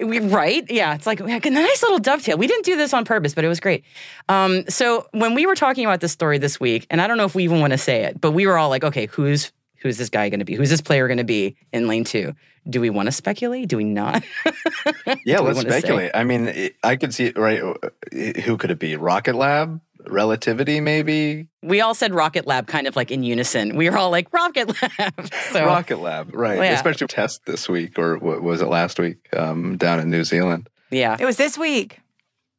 we, 0.00 0.18
right? 0.20 0.64
Yeah. 0.70 0.94
It's 0.94 1.06
like 1.06 1.20
a 1.20 1.50
nice 1.50 1.82
little 1.82 1.98
dovetail. 1.98 2.38
We 2.38 2.46
didn't 2.46 2.64
do 2.64 2.76
this 2.76 2.94
on 2.94 3.04
purpose, 3.04 3.34
but 3.34 3.44
it 3.44 3.48
was 3.48 3.60
great. 3.60 3.84
Um, 4.28 4.64
so 4.68 5.06
when 5.12 5.34
we 5.34 5.44
were 5.44 5.54
talking 5.54 5.84
about 5.84 6.00
this 6.00 6.12
story 6.12 6.38
this 6.38 6.58
week, 6.58 6.86
and 6.90 7.00
I 7.02 7.06
don't 7.06 7.18
know 7.18 7.26
if 7.26 7.34
we 7.34 7.44
even 7.44 7.60
want 7.60 7.72
to 7.72 7.78
say 7.78 8.04
it, 8.04 8.18
but 8.20 8.30
we 8.32 8.46
were 8.46 8.56
all 8.56 8.70
like, 8.70 8.84
okay, 8.84 9.06
who's 9.06 9.52
who's 9.82 9.98
this 9.98 10.08
guy 10.08 10.28
going 10.30 10.40
to 10.40 10.44
be? 10.46 10.54
Who's 10.54 10.70
this 10.70 10.80
player 10.80 11.06
going 11.08 11.18
to 11.18 11.24
be 11.24 11.56
in 11.72 11.88
lane 11.88 12.04
two? 12.04 12.34
Do 12.68 12.80
we 12.80 12.90
want 12.90 13.06
to 13.06 13.12
speculate? 13.12 13.68
Do 13.68 13.76
we 13.76 13.84
not? 13.84 14.22
Yeah, 15.26 15.38
Do 15.38 15.42
let's 15.44 15.56
wanna 15.56 15.70
say? 15.70 15.78
speculate. 15.80 16.10
I 16.14 16.24
mean, 16.24 16.70
I 16.82 16.96
could 16.96 17.12
see 17.12 17.32
right. 17.36 17.60
uh, 17.62 17.74
Who 18.44 18.56
could 18.56 18.70
it 18.70 18.78
be? 18.78 18.96
Rocket 18.96 19.34
Lab, 19.34 19.80
Relativity, 20.06 20.80
maybe. 20.80 21.48
we 21.62 21.80
all 21.80 21.94
said 21.94 22.14
Rocket 22.14 22.46
Lab 22.46 22.66
kind 22.66 22.86
of 22.86 22.96
like 22.96 23.10
in 23.10 23.22
unison. 23.22 23.76
We 23.76 23.90
were 23.90 23.96
all 23.96 24.10
like, 24.10 24.32
Rocket 24.32 24.68
Lab. 24.98 25.34
so 25.50 25.64
Rocket 25.64 25.98
Lab, 25.98 26.34
right? 26.34 26.58
Yeah. 26.58 26.72
Especially 26.72 27.06
test 27.06 27.44
this 27.46 27.68
week, 27.68 27.98
or 27.98 28.18
what 28.18 28.42
was 28.42 28.62
it 28.62 28.68
last 28.68 28.98
week 28.98 29.28
um, 29.34 29.76
down 29.76 30.00
in 30.00 30.10
New 30.10 30.24
Zealand? 30.24 30.68
yeah. 30.90 31.16
it 31.18 31.24
was 31.24 31.36
this 31.36 31.56
week. 31.56 32.00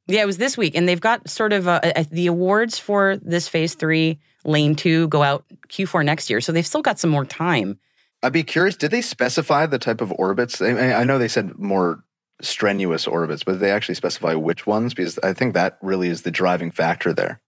Yeah, 0.08 0.24
it 0.24 0.26
was 0.26 0.38
this 0.38 0.58
week, 0.58 0.76
and 0.76 0.90
they've 0.90 1.00
got 1.00 1.30
sort 1.30 1.54
of 1.54 1.68
uh, 1.68 1.80
uh, 1.84 2.04
the 2.12 2.28
awards 2.28 2.78
for 2.78 3.18
this 3.18 3.48
phase 3.48 3.76
three 3.76 4.20
lane 4.44 4.76
two 4.76 5.08
go 5.08 5.24
out 5.24 5.46
Q4 5.70 6.04
next 6.04 6.30
year, 6.30 6.42
so 6.42 6.52
they've 6.52 6.66
still 6.66 6.82
got 6.82 7.00
some 7.00 7.10
more 7.10 7.26
time. 7.26 7.80
I'd 8.24 8.34
be 8.34 8.44
curious. 8.44 8.76
Did 8.76 8.92
they 8.92 9.02
specify 9.02 9.66
the 9.66 9.80
type 9.80 10.02
of 10.02 10.12
orbits? 10.12 10.62
I, 10.62 10.74
mean, 10.74 10.92
I 10.92 11.04
know 11.04 11.18
they 11.18 11.28
said 11.28 11.58
more 11.58 12.04
strenuous 12.42 13.08
orbits, 13.08 13.44
but 13.44 13.60
they 13.60 13.72
actually 13.72 13.96
specify 13.96 14.34
which 14.34 14.66
ones? 14.68 14.94
Because 14.94 15.20
I 15.20 15.34
think 15.34 15.54
that 15.54 15.78
really 15.82 16.10
is 16.10 16.22
the 16.24 16.32
driving 16.32 16.72
factor 16.72 17.14
there. 17.14 17.42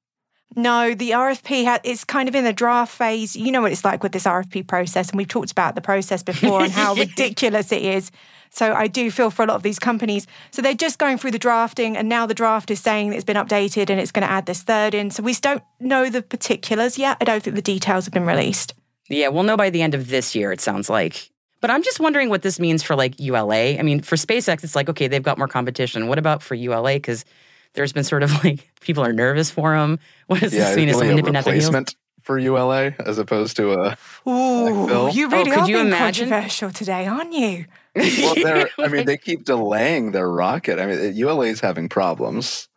No, 0.56 0.94
the 0.94 1.12
RFP 1.12 1.66
ha- 1.66 1.80
is 1.84 2.04
kind 2.04 2.30
of 2.30 2.36
in 2.36 2.44
the 2.44 2.54
draft 2.54 2.96
phase. 2.96 3.36
You 3.36 3.52
know 3.52 3.62
what 3.62 3.72
it's 3.72 3.84
like 3.84 4.04
with 4.04 4.12
this 4.12 4.26
RFP 4.26 4.68
process, 4.68 5.10
and 5.10 5.18
we've 5.18 5.28
talked 5.28 5.52
about 5.52 5.76
the 5.76 5.82
process 5.82 6.22
before 6.22 6.64
and 6.64 6.72
how 6.72 6.94
ridiculous 6.96 7.72
it 7.72 7.82
is. 7.82 8.12
So 8.52 8.72
I 8.74 8.86
do 8.86 9.10
feel 9.10 9.32
for 9.32 9.42
a 9.42 9.48
lot 9.48 9.56
of 9.56 9.64
these 9.64 9.80
companies. 9.80 10.28
So 10.52 10.62
they're 10.62 10.76
just 10.76 11.00
going 11.00 11.18
through 11.18 11.32
the 11.32 11.40
drafting, 11.40 11.98
and 11.98 12.08
now 12.08 12.28
the 12.28 12.36
draft 12.36 12.70
is 12.70 12.80
saying 12.80 13.10
that 13.10 13.16
it's 13.16 13.26
been 13.26 13.38
updated 13.38 13.90
and 13.90 14.00
it's 14.00 14.12
going 14.12 14.26
to 14.26 14.32
add 14.32 14.46
this 14.46 14.62
third 14.62 14.94
in. 14.94 15.10
So 15.10 15.24
we 15.24 15.34
don't 15.34 15.64
know 15.80 16.10
the 16.10 16.22
particulars 16.22 17.00
yet. 17.00 17.18
I 17.20 17.26
don't 17.26 17.42
think 17.42 17.56
the 17.56 17.62
details 17.64 18.06
have 18.06 18.14
been 18.14 18.26
released. 18.26 18.76
Yeah, 19.10 19.30
we'll 19.30 19.44
know 19.44 19.58
by 19.58 19.72
the 19.72 19.82
end 19.82 19.96
of 19.96 20.08
this 20.08 20.36
year, 20.36 20.52
it 20.52 20.62
sounds 20.62 20.90
like. 20.90 21.32
But 21.64 21.72
I'm 21.72 21.82
just 21.82 22.02
wondering 22.02 22.28
what 22.28 22.42
this 22.42 22.60
means 22.60 22.84
for 22.84 22.94
like 22.94 23.18
ULA. 23.22 23.80
I 23.80 23.82
mean, 23.84 24.02
for 24.02 24.18
SpaceX, 24.18 24.66
it's 24.66 24.76
like, 24.76 24.90
okay, 24.90 25.08
they've 25.08 25.24
got 25.24 25.38
more 25.38 25.48
competition. 25.48 26.08
What 26.08 26.20
about 26.20 26.44
for 26.44 26.56
ULA? 26.56 26.96
Because 26.96 27.24
there's 27.72 27.94
been 27.94 28.04
sort 28.04 28.22
of 28.22 28.32
like 28.44 28.70
people 28.82 29.02
are 29.02 29.14
nervous 29.14 29.50
for 29.50 29.72
them. 29.74 29.98
What 30.28 30.42
does 30.42 30.54
Yeah, 30.54 30.66
this 30.66 30.76
mean? 30.76 30.90
Is 30.90 30.96
it's 30.96 31.00
someone 31.00 31.08
really 31.16 31.20
a 31.20 31.24
nipping 31.24 31.36
at 31.38 31.46
their 31.46 31.54
heels? 31.54 31.68
replacement 31.68 31.96
for 32.22 32.38
ULA 32.38 32.94
as 33.06 33.18
opposed 33.18 33.56
to 33.56 33.72
a. 33.76 33.98
Ooh, 34.30 34.88
Phil? 34.90 35.10
you 35.12 35.30
really 35.30 35.52
Oh, 35.52 35.56
could 35.56 35.64
are 35.64 35.68
you 35.70 35.76
being 35.76 35.88
imagine? 35.88 36.28
controversial 36.28 36.70
today, 36.72 37.08
aren't 37.08 37.32
you? 37.34 37.64
Well, 37.96 38.36
they're, 38.36 38.70
I 38.80 38.90
mean, 38.90 39.06
they 39.06 39.16
keep 39.16 39.46
delaying 39.46 40.12
their 40.12 40.30
rocket. 40.30 40.80
I 40.80 40.86
mean, 40.86 41.16
ULA 41.16 41.46
is 41.46 41.62
having 41.62 41.88
problems. 41.88 42.68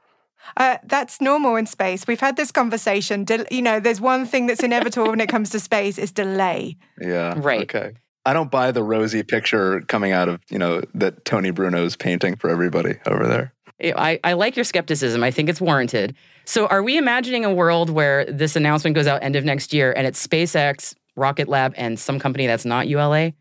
Uh, 0.57 0.77
that's 0.85 1.20
normal 1.20 1.57
in 1.57 1.66
space. 1.66 2.07
We've 2.07 2.20
had 2.20 2.37
this 2.37 2.53
conversation. 2.53 3.25
Del- 3.25 3.46
you 3.51 3.62
know, 3.62 3.81
there's 3.81 4.01
one 4.01 4.27
thing 4.27 4.46
that's 4.46 4.62
inevitable 4.62 5.11
when 5.11 5.20
it 5.20 5.29
comes 5.29 5.51
to 5.51 5.59
space 5.59 5.99
is 5.99 6.12
delay. 6.12 6.77
Yeah. 7.01 7.35
Right. 7.37 7.62
Okay. 7.62 7.94
I 8.27 8.33
don't 8.33 8.51
buy 8.51 8.73
the 8.73 8.83
rosy 8.83 9.23
picture 9.23 9.81
coming 9.83 10.11
out 10.11 10.29
of, 10.29 10.41
you 10.51 10.59
know, 10.59 10.83
that 10.95 11.25
Tory 11.25 11.53
Bruno's 11.53 11.95
painting 11.95 12.35
for 12.35 12.51
everybody 12.51 12.97
over 13.07 13.27
there. 13.27 13.53
I, 13.81 14.19
I 14.25 14.33
like 14.33 14.57
your 14.57 14.65
skepticism. 14.65 15.23
I 15.23 15.31
think 15.31 15.49
it's 15.49 15.61
warranted. 15.61 16.17
So, 16.45 16.67
are 16.67 16.83
we 16.83 16.99
imagining 16.99 17.45
a 17.45 17.53
world 17.55 17.89
where 17.89 18.25
this 18.25 18.57
announcement 18.57 18.97
goes 18.97 19.07
out 19.07 19.23
end 19.23 19.37
of 19.37 19.45
next 19.45 19.73
year 19.73 19.93
and 19.97 20.07
it's 20.07 20.27
SpaceX, 20.27 20.95
Rocket 21.15 21.47
Lab, 21.47 21.73
and 21.77 21.99
some 21.99 22.19
company 22.19 22.47
that's 22.47 22.65
not 22.65 22.89
ULA? 22.89 23.33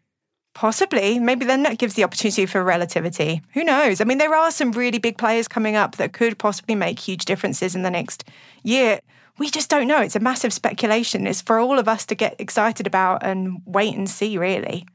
Possibly. 0.54 1.20
Maybe 1.20 1.46
then 1.46 1.64
that 1.64 1.80
gives 1.80 1.96
the 1.96 2.04
opportunity 2.04 2.46
for 2.46 2.64
relativity. 2.64 3.42
Who 3.54 3.64
knows? 3.64 4.02
I 4.02 4.04
mean, 4.04 4.20
there 4.20 4.36
are 4.36 4.52
some 4.52 4.72
really 4.72 5.00
big 5.00 5.18
players 5.18 5.48
coming 5.48 5.76
up 5.76 5.96
that 5.98 6.14
could 6.14 6.38
possibly 6.38 6.76
make 6.76 7.00
huge 7.00 7.26
differences 7.26 7.76
in 7.76 7.82
the 7.82 7.92
next 7.92 8.24
year. 8.64 9.00
We 9.38 9.50
just 9.50 9.70
don't 9.70 9.88
know. 9.88 10.02
It's 10.02 10.16
a 10.16 10.20
massive 10.20 10.54
speculation. 10.54 11.28
It's 11.28 11.42
for 11.42 11.60
all 11.60 11.78
of 11.78 11.88
us 11.88 12.06
to 12.08 12.16
get 12.16 12.36
excited 12.40 12.88
about 12.88 13.24
and 13.24 13.62
wait 13.66 13.96
and 13.96 14.10
see, 14.10 14.38
really. 14.38 14.86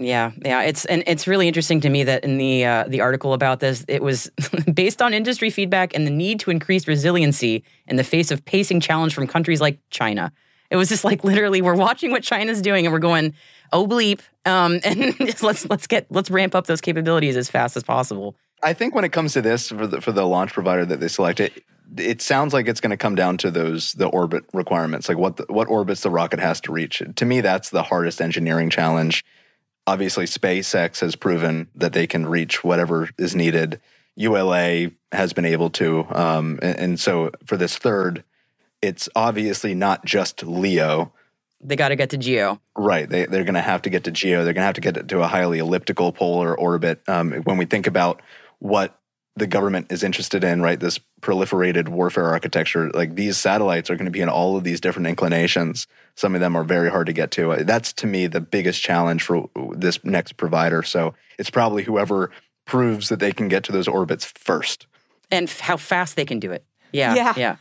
Yeah, 0.00 0.30
yeah, 0.44 0.62
it's 0.62 0.84
and 0.84 1.02
it's 1.08 1.26
really 1.26 1.48
interesting 1.48 1.80
to 1.80 1.88
me 1.88 2.04
that 2.04 2.22
in 2.22 2.38
the 2.38 2.64
uh, 2.64 2.84
the 2.86 3.00
article 3.00 3.32
about 3.32 3.58
this, 3.58 3.84
it 3.88 4.00
was 4.00 4.30
based 4.72 5.02
on 5.02 5.12
industry 5.12 5.50
feedback 5.50 5.92
and 5.94 6.06
the 6.06 6.10
need 6.10 6.38
to 6.40 6.52
increase 6.52 6.86
resiliency 6.86 7.64
in 7.88 7.96
the 7.96 8.04
face 8.04 8.30
of 8.30 8.44
pacing 8.44 8.78
challenge 8.80 9.12
from 9.12 9.26
countries 9.26 9.60
like 9.60 9.80
China. 9.90 10.32
It 10.70 10.76
was 10.76 10.88
just 10.88 11.02
like 11.02 11.24
literally, 11.24 11.62
we're 11.62 11.74
watching 11.74 12.12
what 12.12 12.22
China's 12.22 12.62
doing 12.62 12.86
and 12.86 12.92
we're 12.92 13.00
going, 13.00 13.34
oh 13.72 13.88
bleep, 13.88 14.20
um, 14.44 14.78
and 14.84 15.16
just 15.18 15.42
let's 15.42 15.68
let's 15.68 15.88
get 15.88 16.06
let's 16.10 16.30
ramp 16.30 16.54
up 16.54 16.66
those 16.66 16.80
capabilities 16.80 17.36
as 17.36 17.50
fast 17.50 17.76
as 17.76 17.82
possible. 17.82 18.36
I 18.62 18.72
think 18.72 18.94
when 18.94 19.04
it 19.04 19.12
comes 19.12 19.32
to 19.34 19.42
this 19.42 19.68
for 19.68 19.86
the 19.86 20.00
for 20.00 20.12
the 20.12 20.26
launch 20.26 20.52
provider 20.52 20.84
that 20.84 21.00
they 21.00 21.08
select, 21.08 21.40
it 21.40 21.64
it 21.96 22.20
sounds 22.20 22.52
like 22.52 22.68
it's 22.68 22.80
going 22.80 22.90
to 22.90 22.96
come 22.96 23.14
down 23.14 23.38
to 23.38 23.50
those 23.50 23.92
the 23.92 24.08
orbit 24.08 24.44
requirements, 24.52 25.08
like 25.08 25.18
what 25.18 25.36
the, 25.36 25.46
what 25.48 25.68
orbits 25.68 26.02
the 26.02 26.10
rocket 26.10 26.40
has 26.40 26.60
to 26.62 26.72
reach. 26.72 27.02
To 27.16 27.24
me, 27.24 27.40
that's 27.40 27.70
the 27.70 27.82
hardest 27.82 28.20
engineering 28.20 28.70
challenge. 28.70 29.24
Obviously, 29.86 30.26
SpaceX 30.26 31.00
has 31.00 31.16
proven 31.16 31.68
that 31.74 31.94
they 31.94 32.06
can 32.06 32.26
reach 32.26 32.62
whatever 32.62 33.08
is 33.16 33.34
needed. 33.34 33.80
ULA 34.16 34.90
has 35.12 35.32
been 35.32 35.46
able 35.46 35.70
to, 35.70 36.06
um, 36.10 36.58
and, 36.60 36.78
and 36.78 37.00
so 37.00 37.30
for 37.46 37.56
this 37.56 37.78
third, 37.78 38.24
it's 38.82 39.08
obviously 39.16 39.74
not 39.74 40.04
just 40.04 40.42
Leo. 40.42 41.12
They 41.60 41.76
got 41.76 41.88
to 41.88 41.96
get 41.96 42.10
to 42.10 42.18
geo. 42.18 42.60
Right. 42.76 43.08
They, 43.08 43.26
they're 43.26 43.44
going 43.44 43.54
to 43.54 43.60
have 43.60 43.82
to 43.82 43.90
get 43.90 44.04
to 44.04 44.10
geo. 44.10 44.44
They're 44.44 44.52
going 44.52 44.62
to 44.62 44.66
have 44.66 44.74
to 44.74 44.80
get 44.80 45.08
to 45.08 45.22
a 45.22 45.26
highly 45.26 45.58
elliptical 45.58 46.12
polar 46.12 46.56
orbit. 46.56 47.00
Um, 47.08 47.32
when 47.44 47.56
we 47.56 47.64
think 47.64 47.86
about 47.86 48.20
what 48.58 48.98
the 49.36 49.46
government 49.46 49.90
is 49.90 50.02
interested 50.02 50.42
in, 50.42 50.60
right, 50.60 50.80
this 50.80 50.98
proliferated 51.20 51.88
warfare 51.88 52.26
architecture, 52.26 52.90
like 52.90 53.14
these 53.14 53.36
satellites 53.36 53.88
are 53.88 53.96
going 53.96 54.06
to 54.06 54.10
be 54.10 54.20
in 54.20 54.28
all 54.28 54.56
of 54.56 54.64
these 54.64 54.80
different 54.80 55.06
inclinations. 55.06 55.86
Some 56.16 56.34
of 56.34 56.40
them 56.40 56.56
are 56.56 56.64
very 56.64 56.90
hard 56.90 57.06
to 57.06 57.12
get 57.12 57.30
to. 57.32 57.64
That's 57.64 57.92
to 57.94 58.06
me 58.06 58.26
the 58.26 58.40
biggest 58.40 58.82
challenge 58.82 59.22
for 59.22 59.48
this 59.72 60.02
next 60.04 60.36
provider. 60.36 60.82
So 60.82 61.14
it's 61.38 61.50
probably 61.50 61.84
whoever 61.84 62.30
proves 62.66 63.08
that 63.08 63.20
they 63.20 63.32
can 63.32 63.48
get 63.48 63.64
to 63.64 63.72
those 63.72 63.88
orbits 63.88 64.24
first. 64.24 64.86
And 65.30 65.48
f- 65.48 65.60
how 65.60 65.76
fast 65.76 66.16
they 66.16 66.24
can 66.24 66.40
do 66.40 66.50
it. 66.50 66.64
Yeah. 66.92 67.14
Yeah. 67.14 67.34
Yeah. 67.36 67.56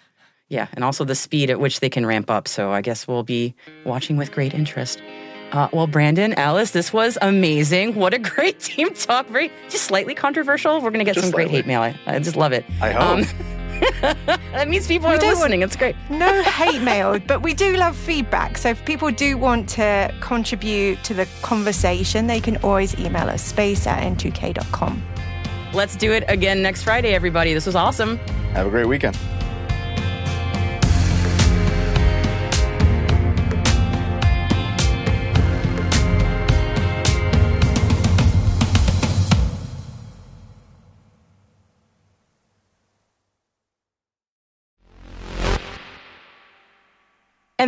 Yeah. 0.49 0.67
And 0.73 0.83
also 0.83 1.03
the 1.03 1.15
speed 1.15 1.49
at 1.49 1.59
which 1.59 1.79
they 1.79 1.89
can 1.89 2.05
ramp 2.05 2.29
up. 2.29 2.47
So 2.47 2.71
I 2.71 2.81
guess 2.81 3.07
we'll 3.07 3.23
be 3.23 3.53
watching 3.85 4.17
with 4.17 4.31
great 4.31 4.53
interest. 4.53 5.01
Uh, 5.51 5.67
well, 5.71 5.87
Brandon, 5.87 6.33
Alice, 6.33 6.71
this 6.71 6.91
was 6.91 7.17
amazing. 7.21 7.95
What 7.95 8.13
a 8.13 8.19
great 8.19 8.59
team 8.67 8.93
talk. 8.93 9.27
Very 9.27 9.51
just 9.69 9.85
slightly 9.85 10.15
controversial. 10.15 10.75
We're 10.81 10.91
going 10.91 10.99
to 10.99 11.05
get 11.05 11.15
Just 11.15 11.27
some 11.27 11.33
great 11.33 11.49
hate 11.49 11.65
mail. 11.65 11.81
I, 11.81 11.97
I 12.05 12.19
just 12.19 12.35
love 12.35 12.51
it. 12.51 12.65
I 12.81 12.91
hope. 12.91 13.25
that 14.01 14.67
means 14.67 14.87
people 14.87 15.09
We 15.09 15.15
are 15.15 15.19
do 15.19 15.27
listening. 15.27 15.61
It's 15.61 15.75
great. 15.75 15.95
No 16.09 16.41
hate 16.43 16.81
mail, 16.81 17.19
but 17.19 17.41
we 17.43 17.53
do 17.53 17.75
love 17.77 17.95
feedback. 17.95 18.57
So 18.57 18.69
if 18.69 18.83
people 18.85 19.11
do 19.11 19.37
want 19.37 19.69
to 19.69 20.13
contribute 20.19 21.03
to 21.03 21.13
the 21.13 21.27
conversation, 21.41 22.27
they 22.27 22.39
can 22.39 22.57
always 22.57 22.97
email 22.99 23.29
us 23.29 23.43
space 23.43 23.85
at 23.85 24.01
n2k.com. 24.01 25.01
Let's 25.73 25.95
do 25.95 26.11
it 26.11 26.23
again 26.27 26.61
next 26.61 26.83
Friday, 26.83 27.13
everybody. 27.13 27.53
This 27.53 27.65
was 27.65 27.75
awesome. 27.75 28.17
Have 28.53 28.67
a 28.67 28.69
great 28.69 28.87
weekend. 28.87 29.17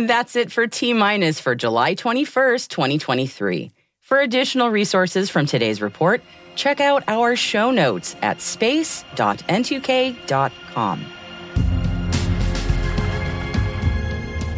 And 0.00 0.08
that's 0.08 0.34
it 0.34 0.50
for 0.50 0.66
T 0.66 0.94
minus 0.94 1.38
for 1.40 1.54
July 1.54 1.94
21st, 1.94 2.68
2023. 2.68 3.70
For 4.00 4.18
additional 4.18 4.70
resources 4.70 5.28
from 5.28 5.44
today's 5.44 5.82
report, 5.82 6.22
check 6.54 6.80
out 6.80 7.04
our 7.06 7.36
show 7.36 7.70
notes 7.70 8.16
at 8.22 8.40
space.n2k.com. 8.40 11.04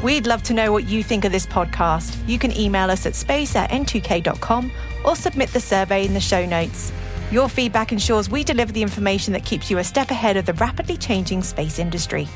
We'd 0.04 0.28
love 0.28 0.44
to 0.44 0.54
know 0.54 0.70
what 0.70 0.84
you 0.84 1.02
think 1.02 1.24
of 1.24 1.32
this 1.32 1.46
podcast. 1.46 2.16
You 2.28 2.38
can 2.38 2.56
email 2.56 2.88
us 2.88 3.04
at 3.04 3.16
space 3.16 3.56
at 3.56 3.70
n2k.com 3.70 4.70
or 5.04 5.16
submit 5.16 5.48
the 5.48 5.58
survey 5.58 6.06
in 6.06 6.14
the 6.14 6.20
show 6.20 6.46
notes. 6.46 6.92
Your 7.32 7.48
feedback 7.48 7.90
ensures 7.90 8.30
we 8.30 8.44
deliver 8.44 8.70
the 8.70 8.82
information 8.82 9.32
that 9.32 9.44
keeps 9.44 9.72
you 9.72 9.78
a 9.78 9.84
step 9.84 10.12
ahead 10.12 10.36
of 10.36 10.46
the 10.46 10.52
rapidly 10.52 10.96
changing 10.96 11.42
space 11.42 11.80
industry. 11.80 12.28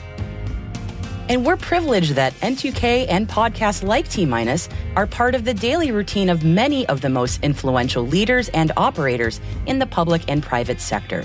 And 1.29 1.45
we're 1.45 1.57
privileged 1.57 2.13
that 2.13 2.35
N2K 2.35 3.07
and 3.09 3.29
podcasts 3.29 3.83
like 3.83 4.09
T 4.09 4.25
Minus 4.25 4.69
are 4.95 5.09
part 5.09 5.35
of 5.35 5.45
the 5.45 5.55
daily 5.55 5.91
routine 5.91 6.29
of 6.29 6.45
many 6.45 6.87
of 6.87 7.01
the 7.01 7.09
most 7.09 7.43
influential 7.43 8.07
leaders 8.07 8.49
and 8.51 8.71
operators 8.77 9.41
in 9.67 9.81
the 9.81 9.87
public 9.87 10.23
and 10.29 10.41
private 10.41 10.81
sector, 10.81 11.25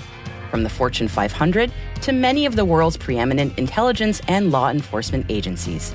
from 0.50 0.64
the 0.64 0.68
Fortune 0.68 1.06
500 1.06 1.70
to 2.00 2.12
many 2.12 2.46
of 2.46 2.56
the 2.56 2.64
world's 2.64 2.96
preeminent 2.96 3.56
intelligence 3.58 4.20
and 4.26 4.50
law 4.50 4.70
enforcement 4.70 5.26
agencies. 5.28 5.94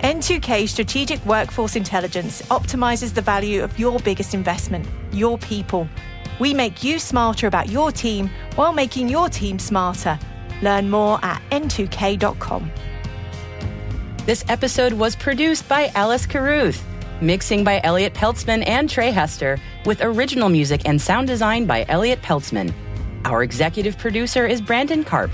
N2K 0.00 0.68
Strategic 0.68 1.24
Workforce 1.24 1.76
Intelligence 1.76 2.42
optimizes 2.42 3.14
the 3.14 3.22
value 3.22 3.62
of 3.62 3.78
your 3.78 3.98
biggest 4.00 4.34
investment, 4.34 4.86
your 5.12 5.38
people. 5.38 5.88
We 6.38 6.52
make 6.52 6.84
you 6.84 6.98
smarter 6.98 7.46
about 7.46 7.70
your 7.70 7.92
team 7.92 8.30
while 8.56 8.72
making 8.72 9.08
your 9.08 9.30
team 9.30 9.58
smarter. 9.58 10.18
Learn 10.62 10.90
more 10.90 11.18
at 11.22 11.40
n2k.com. 11.50 12.70
This 14.26 14.44
episode 14.48 14.92
was 14.92 15.16
produced 15.16 15.68
by 15.68 15.90
Alice 15.94 16.26
Carruth, 16.26 16.84
mixing 17.20 17.64
by 17.64 17.80
Elliot 17.82 18.14
Peltzman 18.14 18.66
and 18.66 18.88
Trey 18.88 19.10
Hester, 19.10 19.58
with 19.84 20.02
original 20.02 20.48
music 20.48 20.82
and 20.84 21.00
sound 21.00 21.26
design 21.26 21.66
by 21.66 21.84
Elliot 21.88 22.20
Peltzman. 22.22 22.72
Our 23.24 23.42
executive 23.42 23.98
producer 23.98 24.46
is 24.46 24.60
Brandon 24.60 25.04
Karpf. 25.04 25.32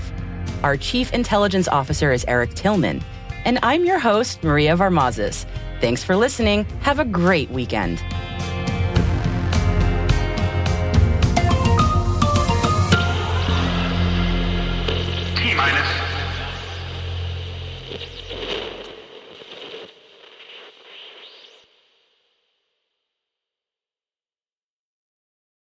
Our 0.63 0.77
chief 0.77 1.13
intelligence 1.13 1.67
officer 1.67 2.11
is 2.11 2.25
Eric 2.27 2.53
Tillman. 2.53 3.03
And 3.45 3.59
I'm 3.63 3.85
your 3.85 3.99
host, 3.99 4.43
Maria 4.43 4.75
Varmazis. 4.75 5.45
Thanks 5.79 6.03
for 6.03 6.15
listening. 6.15 6.65
Have 6.81 6.99
a 6.99 7.05
great 7.05 7.49
weekend. 7.51 8.03